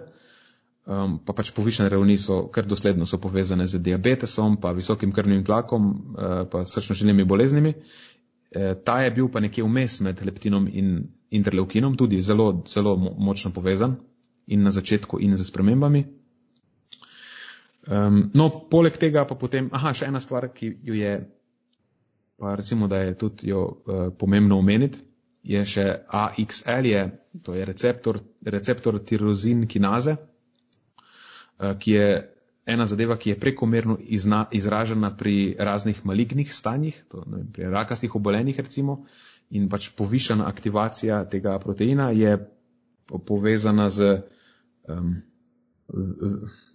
[0.84, 5.46] um, pa pač povišene ravni so kar dosledno so povezane z diabetesom, pa visokim krvnim
[5.49, 7.74] tlakom, uh, pa srčno-žilnimi boleznimi.
[8.49, 11.03] E, ta je bil pa nekje vmes med leptinom in
[11.36, 13.99] interleukinom, tudi zelo, zelo močno povezan
[14.49, 16.05] in na začetku in z spremembami.
[17.88, 21.12] Um, no, poleg tega pa potem, aha, še ena stvar, ki jo je,
[22.36, 25.01] pa recimo, da je tudi jo uh, pomembno omeniti,
[25.49, 27.05] je še AXL, je,
[27.44, 32.11] to je receptor, receptor tirozin kinaze, uh, ki je
[32.68, 38.12] ena zadeva, ki je prekomerno izna, izražena pri raznih malignih stanjih, to, ne, pri rakastih
[38.20, 39.07] obolenjih recimo,
[39.49, 42.36] in pač povišana aktivacija tega proteina je
[43.09, 44.18] povezana z
[44.89, 45.16] um,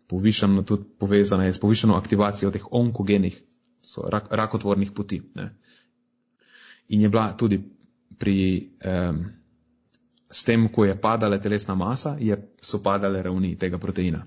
[0.08, 3.42] povišano tudi povezana je s povišano aktivacijo teh onkogenih,
[4.10, 5.22] rak, rakotvornih poti.
[5.36, 5.50] Ne.
[6.90, 7.62] In je bila tudi
[8.18, 9.26] pri um,
[10.30, 14.26] s tem, ko je padala telesna masa, je, so padale ravni tega proteina.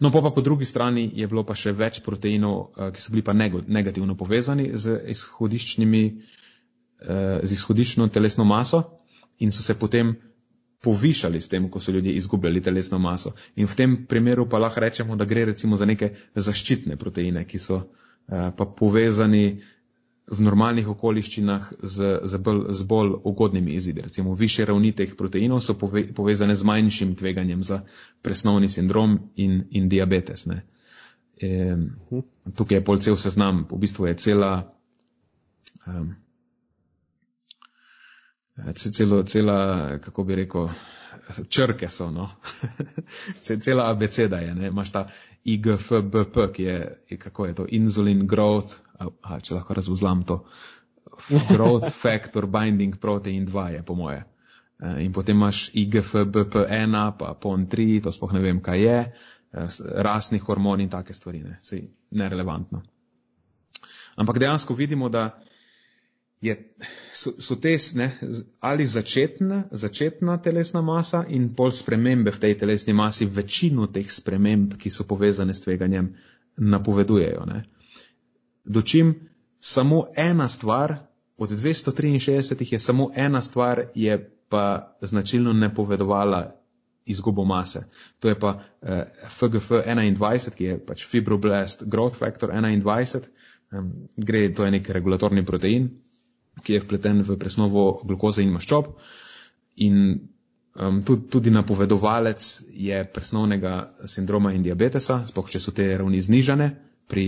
[0.00, 3.12] No, pa, pa po drugi strani je bilo pa še več proteinov, uh, ki so
[3.12, 5.00] bili pa negativno povezani z,
[6.14, 8.84] uh, z izhodiščno telesno maso
[9.38, 10.16] in so se potem
[10.82, 13.32] povišali s tem, ko so ljudje izgubljali telesno maso.
[13.56, 17.58] In v tem primeru pa lahko rečemo, da gre recimo za neke zaščitne proteine, ki
[17.58, 19.60] so uh, pa povezani
[20.28, 24.04] v normalnih okoliščinah z, z, bolj, z bolj ugodnimi izidi.
[24.04, 27.80] Recimo više ravni teh proteinov so pove, povezane z manjšim tveganjem za
[28.22, 30.46] presnovni sindrom in, in diabetes.
[31.40, 31.76] E,
[32.54, 34.52] tukaj je pol cel seznam, v bistvu je cela.
[35.86, 36.12] Um,
[38.74, 40.68] celo, cela, kako bi rekel,
[41.48, 42.30] črke so, no.
[43.64, 44.66] cela abeceda je, ne.
[44.66, 45.08] imaš ta
[45.44, 46.78] IGFBP, ki je,
[47.18, 50.42] kako je to, insulin growth, a, če lahko razvozlam to,
[51.54, 54.24] growth factor binding protein 2 je po moje.
[54.78, 58.98] E, in potem imaš IGFBP1, pa PON3, to spoh ne vem, kaj je,
[59.52, 59.66] e,
[60.04, 62.82] rasni hormoni in take stvari, ne, si nerelevantno.
[64.18, 65.38] Ampak dejansko vidimo, da
[66.40, 66.74] je,
[67.12, 68.10] so, so te ne,
[68.60, 74.76] ali začetna, začetna telesna masa in pol spremembe v tej telesni masi, večino teh sprememb,
[74.78, 76.14] ki so povezane s tveganjem,
[76.56, 77.44] napovedujejo.
[77.46, 77.64] Ne.
[78.64, 79.14] Dočim
[79.58, 80.96] samo ena stvar,
[81.38, 84.18] od 263 je samo ena stvar, je
[84.48, 86.54] pa značilno napovedovala
[87.06, 87.84] izgubo mase.
[88.20, 93.28] To je pa eh, FGF 21, ki je pač fibroblast growth factor 21,
[93.72, 95.88] um, gre, to je nek regulatorni protein,
[96.62, 98.90] ki je vpleten v presnovo glukoze in maščob.
[99.86, 99.98] In
[100.74, 106.70] um, tudi, tudi napovedovalec je presnovnega sindroma in diabetesa, spoh če so te ravni znižane
[107.08, 107.26] pri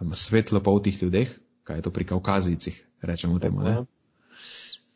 [0.00, 1.30] um, svetlopoltih ljudeh,
[1.64, 3.86] kaj je to pri kaukazijcih, rečemo temu.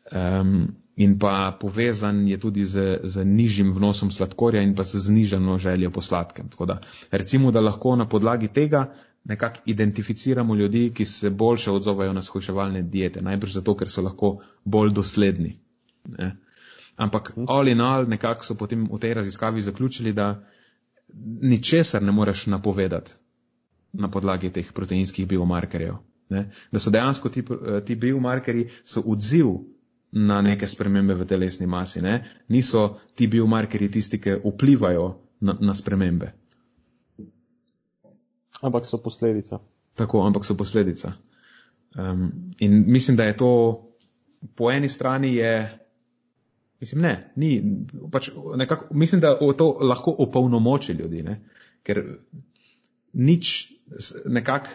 [0.09, 5.57] Um, in pa povezan je tudi z, z nižjim vnosom sladkorja in pa z znižano
[5.57, 6.49] željo po sladkem.
[6.49, 8.89] Tako da recimo, da lahko na podlagi tega
[9.23, 13.21] nekako identificiramo ljudi, ki se boljše odzovajo na shujševalne diete.
[13.21, 15.57] Najbrž zato, ker so lahko bolj dosledni.
[16.17, 16.35] Ne?
[16.95, 17.45] Ampak mhm.
[17.47, 20.43] all in all nekako so potem v tej raziskavi zaključili, da
[21.41, 23.11] ničesar ne moreš napovedati
[23.93, 25.95] na podlagi teh proteinskih biomarkerjev.
[26.29, 26.51] Ne?
[26.71, 27.43] Da so dejansko ti,
[27.85, 29.47] ti biomarkerji so odziv
[30.11, 32.01] na neke spremembe v telesni masi.
[32.01, 32.23] Ne?
[32.47, 35.09] Niso ti biomarkerji tisti, ki vplivajo
[35.39, 36.33] na, na spremembe.
[38.61, 39.59] Ampak so posledica.
[39.95, 41.13] Tako, ampak so posledica.
[41.95, 43.51] Um, in mislim, da je to
[44.55, 45.79] po eni strani je,
[46.79, 47.63] mislim, ne, ni,
[48.11, 51.41] pač nekako, mislim, da to lahko opolnomoči ljudi, ne?
[51.83, 52.03] ker
[53.13, 53.71] nič
[54.25, 54.69] nekako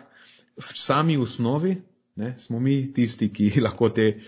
[0.57, 1.77] v sami osnovi
[2.17, 4.21] ne, smo mi tisti, ki lahko te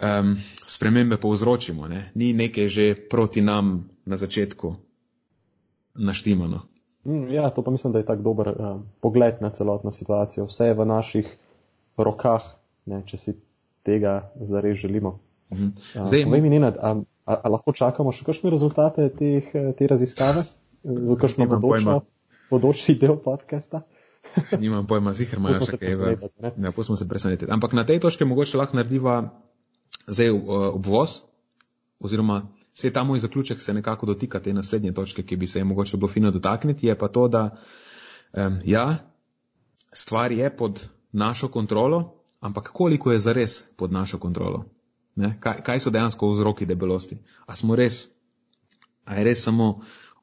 [0.00, 1.88] um, spremembe povzročimo.
[1.88, 2.10] Ne?
[2.14, 4.76] Ni nekaj že proti nam na začetku
[5.94, 6.68] naštimano.
[7.04, 10.46] Mm, ja, to pa mislim, da je tako dober uh, pogled na celotno situacijo.
[10.46, 11.36] Vse je v naših
[11.96, 12.44] rokah,
[12.86, 13.34] ne, če si
[13.82, 15.18] tega zares želimo.
[15.52, 15.66] Mhm.
[15.94, 16.94] Uh, Zdaj, mi Nenad, a,
[17.26, 20.44] a, a lahko čakamo še kakšne rezultate teh, eh, te raziskave?
[20.82, 21.46] V kakšno
[22.50, 23.82] bodoči del podcasta?
[24.62, 26.16] Nimam pojma, zihar imajo še kaj.
[26.62, 27.50] Ja, pustimo se presenetiti.
[27.50, 29.34] Ampak na tej točki mogoče lahko narediva
[30.06, 30.30] zdaj
[30.74, 31.22] obvoz
[32.02, 32.42] oziroma
[32.74, 35.96] Vse ta moj zaključek se nekako dotika te naslednje točke, ki bi se je mogoče
[35.96, 37.56] bilo fino dotakniti, je pa to, da
[38.32, 38.96] um, ja,
[39.92, 44.64] stvar je pod našo kontrolo, ampak koliko je zares pod našo kontrolo?
[45.40, 47.18] Kaj, kaj so dejansko vzroki debelosti?
[47.46, 48.06] A smo res,
[49.04, 49.82] a je res samo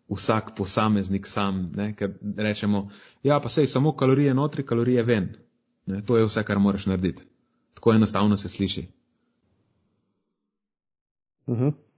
[0.09, 1.93] vsak posameznik sam, ne?
[1.95, 2.89] ker rečemo,
[3.23, 5.29] ja, pa sej samo kalorije notri, kalorije ven.
[5.85, 6.01] Ne?
[6.05, 7.23] To je vse, kar moraš narediti.
[7.73, 8.87] Tako enostavno se sliši.
[11.45, 11.67] Uh mhm.
[11.67, 11.88] -huh.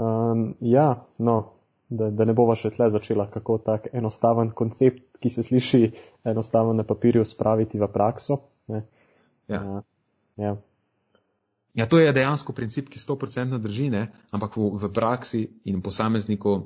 [0.00, 1.52] Um, ja, no,
[1.88, 5.82] da, da ne bova še tle začela, kako tak enostaven koncept, ki se sliši
[6.32, 8.38] enostavno na papirju, spraviti v prakso.
[8.70, 8.80] Ja.
[9.50, 9.80] Uh,
[10.40, 10.54] ja.
[11.74, 14.06] ja, to je dejansko princip, ki 100% drži, ne?
[14.32, 16.62] ampak v, v praksi in posamezniku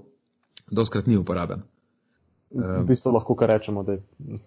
[0.71, 1.67] doskrat ni uporaben.
[2.55, 4.39] V bistvu lahko kar rečemo, da je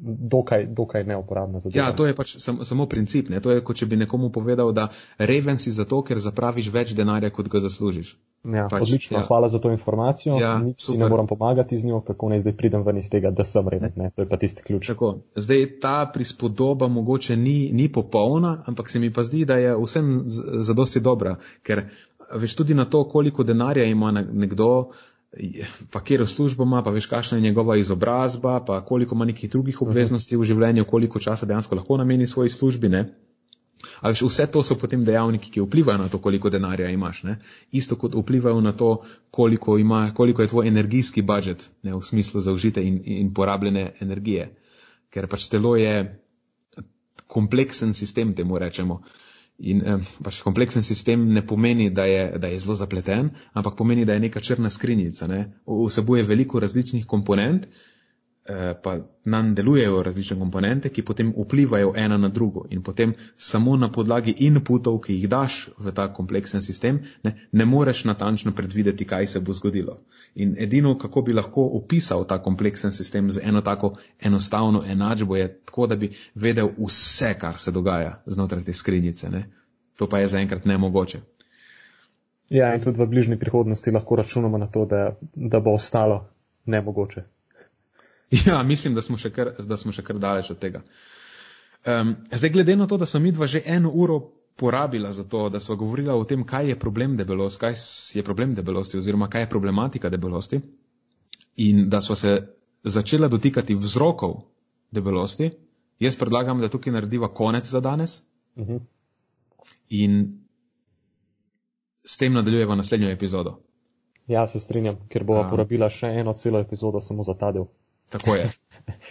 [0.00, 1.86] dokaj, dokaj neuporabna zadeva.
[1.86, 3.28] Ja, to je pač sam, samo princip.
[3.28, 3.40] Ne?
[3.40, 7.30] To je, kot če bi nekomu povedal, da reven si zato, ker zapraviš več denarja,
[7.30, 8.16] kot ga zaslužiš.
[8.54, 9.24] Ja, pač, odlično, ja.
[9.26, 10.36] hvala za to informacijo.
[10.40, 10.94] Ja, Nič super.
[10.94, 13.68] si ne moram pomagati z njo, kako naj zdaj pridem ven iz tega, da sem
[13.68, 13.92] reven.
[13.96, 14.10] Ne?
[14.14, 14.86] To je pa tisti ključ.
[14.86, 15.16] Tako.
[15.34, 20.22] Zdaj ta prispodoba mogoče ni, ni popolna, ampak se mi pa zdi, da je vsem
[20.62, 21.36] zadosti dobra,
[21.66, 21.88] ker
[22.34, 24.90] veš tudi na to, koliko denarja ima nekdo,
[25.90, 29.82] pa kjer službo ima, pa veš, kakšna je njegova izobrazba, pa koliko ima nekih drugih
[29.82, 32.88] obveznosti v življenju, koliko časa dejansko lahko nameni svoji službi.
[32.88, 33.04] Ne?
[34.00, 37.22] Ali vse to so potem dejavniki, ki vplivajo na to, koliko denarja imaš.
[37.22, 37.38] Ne?
[37.72, 42.40] Isto kot vplivajo na to, koliko, ima, koliko je tvoj energijski budžet ne, v smislu
[42.40, 44.48] zaužite in, in porabljene energije.
[45.10, 46.22] Ker pač telo je
[47.26, 49.02] kompleksen sistem, temu rečemo.
[49.58, 54.04] In eh, pač kompleksen sistem ne pomeni, da je, da je zelo zapleten, ampak pomeni,
[54.04, 55.26] da je neka črna skrinjica.
[55.26, 55.44] Ne?
[55.66, 57.95] Vsebuje veliko različnih komponent, Eh,
[58.82, 63.88] pa nam delujejo različne komponente, ki potem vplivajo ena na drugo in potem samo na
[63.92, 69.26] podlagi inputov, ki jih daš v ta kompleksen sistem, ne, ne moreš natančno predvideti, kaj
[69.26, 69.98] se bo zgodilo.
[70.34, 75.48] In edino, kako bi lahko opisal ta kompleksen sistem z eno tako enostavno enačbo, je
[75.64, 79.30] tako, da bi vedel vse, kar se dogaja znotraj te skrinjice.
[79.30, 79.46] Ne.
[79.96, 81.20] To pa je zaenkrat nemogoče.
[82.48, 86.28] Ja, in tudi v bližnji prihodnosti lahko računamo na to, da, da bo ostalo
[86.66, 87.24] nemogoče.
[88.46, 90.82] Ja, mislim, da smo še kar, smo še kar daleč od tega.
[91.86, 94.18] Um, zdaj, glede na to, da sem midva že eno uro
[94.56, 97.74] porabila za to, da smo govorila o tem, kaj je problem debelosti, kaj
[98.14, 100.60] je problem debelosti oziroma kaj je problematika debelosti
[101.56, 102.32] in da smo se
[102.82, 104.34] začela dotikati vzrokov
[104.90, 105.50] debelosti,
[106.00, 108.22] jaz predlagam, da tukaj narediva konec za danes
[108.56, 108.72] uh mhm.
[108.72, 108.80] -huh.
[109.88, 110.40] in
[112.04, 113.60] s tem nadaljujeva naslednjo epizodo.
[114.26, 117.64] Ja, se strinjam, ker bova um, porabila še eno celo epizodo samo za ta del.
[118.08, 118.50] Tako je.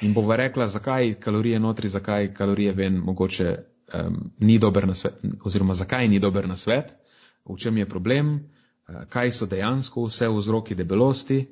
[0.01, 3.57] In bova rekla, zakaj kalorije notri, zakaj kalorije ven mogoče
[3.93, 5.13] um, ni dober na svet,
[5.43, 6.95] oziroma zakaj ni dober na svet,
[7.45, 11.45] v čem je problem, uh, kaj so dejansko vse vzroki debelosti,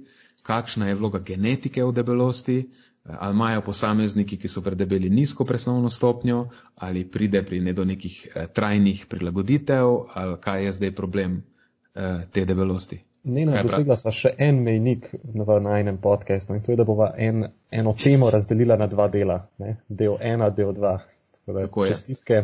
[0.43, 5.89] kakšna je vloga genetike v debelosti, uh, ali imajo posamezniki, ki so predebeli nizko presnovno
[5.89, 11.41] stopnjo, ali pride pri ne do nekih uh, trajnih prilagoditev, ali kaj je zdaj problem
[11.41, 13.03] uh, te debelosti.
[13.23, 17.13] Ne, ne, dosegla sva še en mejnik v najnem podkastu in to je, da bova
[17.15, 19.37] en, eno temo razdelila na dva dela.
[19.63, 19.77] Ne?
[19.87, 20.97] Del ena, del dva.
[21.37, 22.41] Tako da, Tako čestitke,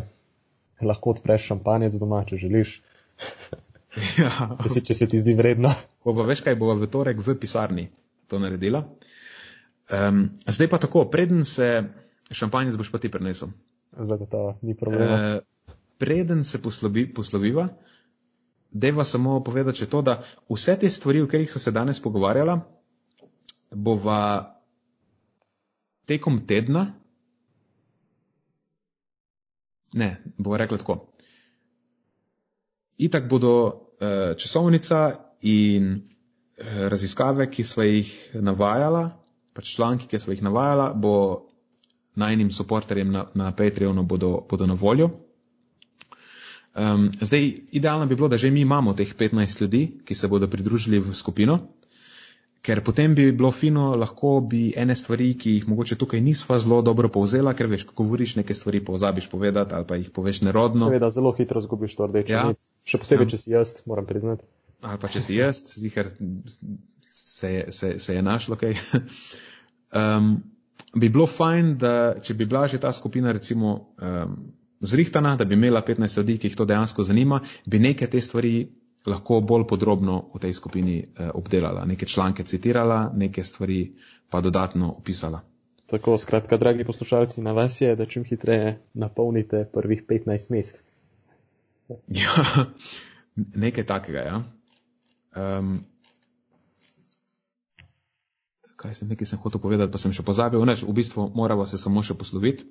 [0.80, 2.78] lahko odpreš šampanjec doma, če želiš.
[3.90, 4.30] Ja.
[4.62, 5.72] če, se, če se ti zdi vredno.
[6.06, 7.88] Bova, veš kaj, bova v torek v pisarni
[8.30, 8.84] to naredila.
[9.90, 11.82] Um, zdaj pa tako, preden se
[12.30, 13.50] šampanjec boš pa ti prenesel.
[13.98, 15.18] Zagotovo, ni problema.
[15.18, 17.66] Uh, preden se poslovi, posloviva,
[18.70, 20.20] Deva samo povedati še to, da
[20.50, 22.60] vse te stvari, o katerih so se danes pogovarjala,
[23.70, 24.20] bova
[26.06, 26.86] tekom tedna,
[29.92, 30.98] ne, bova rekla tako.
[32.98, 33.52] Itak bodo
[34.00, 35.00] eh, časovnica
[35.42, 39.08] in eh, raziskave, ki sva jih navajala,
[39.56, 41.14] pač članki, ki sva jih navajala, bo
[42.14, 45.10] najnim soporterjem na, na Patreonu bodo, bodo na voljo.
[46.74, 50.46] Um, zdaj, idealno bi bilo, da že mi imamo teh 15 ljudi, ki se bodo
[50.48, 51.58] pridružili v skupino,
[52.62, 56.82] ker potem bi bilo fino, lahko bi ene stvari, ki jih mogoče tukaj nisva zelo
[56.82, 60.86] dobro povzela, ker veš, ko govoriš neke stvari, pozabiš povedati ali pa jih poveš nerodno.
[60.86, 62.32] Seveda, zelo hitro zgubiš to rdeče.
[62.32, 62.46] Ja.
[62.84, 63.30] Še posebej, ja.
[63.34, 64.46] če si jaz, moram priznati.
[64.80, 66.12] Ali pa če si jaz, zihar
[67.02, 68.78] se, se, se je našlo kaj.
[69.90, 70.32] um,
[71.00, 73.90] bi bilo fajn, da če bi bila že ta skupina, recimo.
[73.98, 78.20] Um, zrihtana, da bi imela 15 ljudi, ki jih to dejansko zanima, bi neke te
[78.20, 78.68] stvari
[79.06, 83.92] lahko bolj podrobno v tej skupini eh, obdelala, neke članke citirala, neke stvari
[84.30, 85.40] pa dodatno opisala.
[85.86, 90.84] Tako, skratka, dragi poslušalci, na vas je, da čim hitreje napolnite prvih 15 mest.
[92.08, 92.66] Ja,
[93.36, 94.42] nekaj takega, ja.
[95.36, 95.80] Um,
[98.76, 100.62] kaj sem, nekaj sem hotel povedati, pa sem še pozabil.
[100.64, 102.68] Neč, v bistvu moramo se samo še posloviti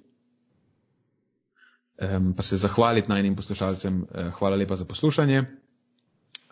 [2.01, 4.01] um, pa se zahvaliti najnim poslušalcem.
[4.01, 5.43] Uh, hvala lepa za poslušanje.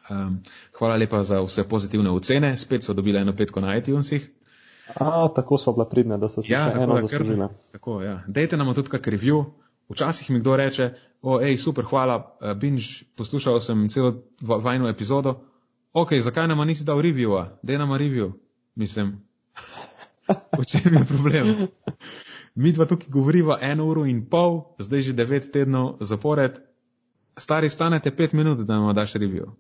[0.10, 0.44] Um,
[0.80, 2.58] hvala lepa za vse pozitivne ocene.
[2.58, 4.30] Spet so dobili eno petko na iTunesih.
[4.96, 7.50] A, tako smo bila pridna, da so se ja, še eno zaslužila.
[7.72, 8.22] Tako, ja.
[8.28, 9.44] Dejte nam tudi kak review.
[9.90, 10.90] Včasih mi kdo reče,
[11.22, 15.38] o, ej, super, hvala, uh, binž, poslušal sem celo vajno epizodo.
[15.94, 17.58] Ok, zakaj nam nisi dal reviewa?
[17.64, 18.34] Dej nam review.
[18.76, 19.16] Mislim,
[20.60, 21.68] v čem je problem?
[22.58, 26.58] Mi dva tukaj govoriva eno uro in pol, zdaj že devet tednov zapored.
[27.38, 29.52] Stari stanete pet minut, da nam daš review.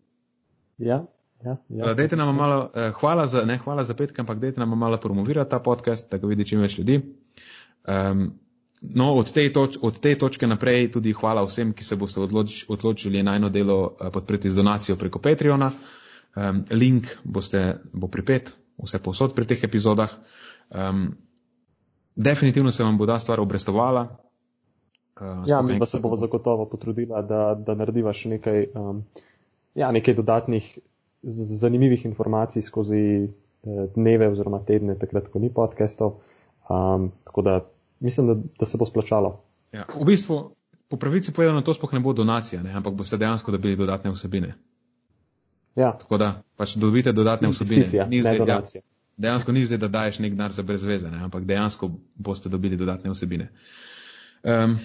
[0.81, 1.03] Ja,
[1.45, 1.57] ja.
[1.69, 4.97] ja dajte nam malo, eh, hvala za, ne hvala za petke, ampak dajte nam malo
[4.97, 6.97] promovirati ta podcast, da ga vidi čim več ljudi.
[7.85, 8.31] Um,
[8.81, 12.63] no, od te, toč, od te točke naprej tudi hvala vsem, ki se boste odloč,
[12.67, 15.69] odločili najno delo uh, podpreti z donacijo preko Patreona.
[16.33, 20.17] Um, link boste, bo pripet, vse posod pri teh epizodah.
[20.73, 21.11] Um,
[22.17, 24.07] definitivno se vam bo ta stvar obrestovala.
[25.21, 29.01] Uh, ja, mi pa se bomo zagotovo potrudila, da, da narediva še nekaj, um,
[29.75, 30.67] ja, nekaj dodatnih
[31.61, 36.19] zanimivih informacij skozi uh, dneve oziroma tedne, takrat, ko ni podcastov.
[36.69, 37.59] Um, tako da
[37.99, 39.39] mislim, da, da se bo splačalo.
[39.73, 40.41] Ja, v bistvu
[40.87, 42.73] po pravici povedano, to sploh ne bo donacija, ne?
[42.73, 44.53] ampak boste dejansko dobili dodatne vsebine.
[45.75, 45.91] Ja.
[45.99, 47.85] Tako da pač dobite dodatne vsebine.
[48.09, 48.81] Ni zdaj, ja, donacija.
[49.17, 51.23] Dejansko ni zdaj, da daješ nek denar za brezveze, ne?
[51.23, 53.49] ampak dejansko boste dobili dodatne vsebine.
[54.43, 54.77] Um,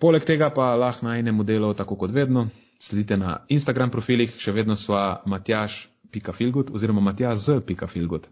[0.00, 2.48] poleg tega pa lahko na enem modelu, tako kot vedno,
[2.80, 8.28] sledite na Instagram profilih, še vedno sva matjaš.filgut oziroma matjaž.filgut.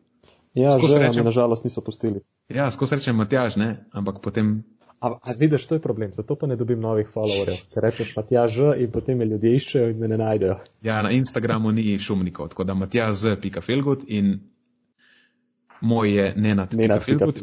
[0.57, 2.23] Ja, že rečem- je nažalost niso pustili.
[2.49, 4.65] Ja, skozi rečem Matjaž, ne, ampak potem
[5.01, 7.59] A, a vidiš, to je problem, zato pa ne dobim novih followerjev.
[7.69, 10.57] Ker rečeš pa tja že in potem me ljudje iščejo in me ne najdejo.
[10.83, 14.41] Ja, na Instagramu ni šumnikov, tako da Matjaž z pika filgut in
[15.81, 17.43] moj je nenad Ne na pika filgut.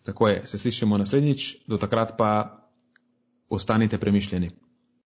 [0.04, 2.60] Tako je, se slišimo naslednjič, do takrat pa
[3.50, 4.52] ostanite premišljeni.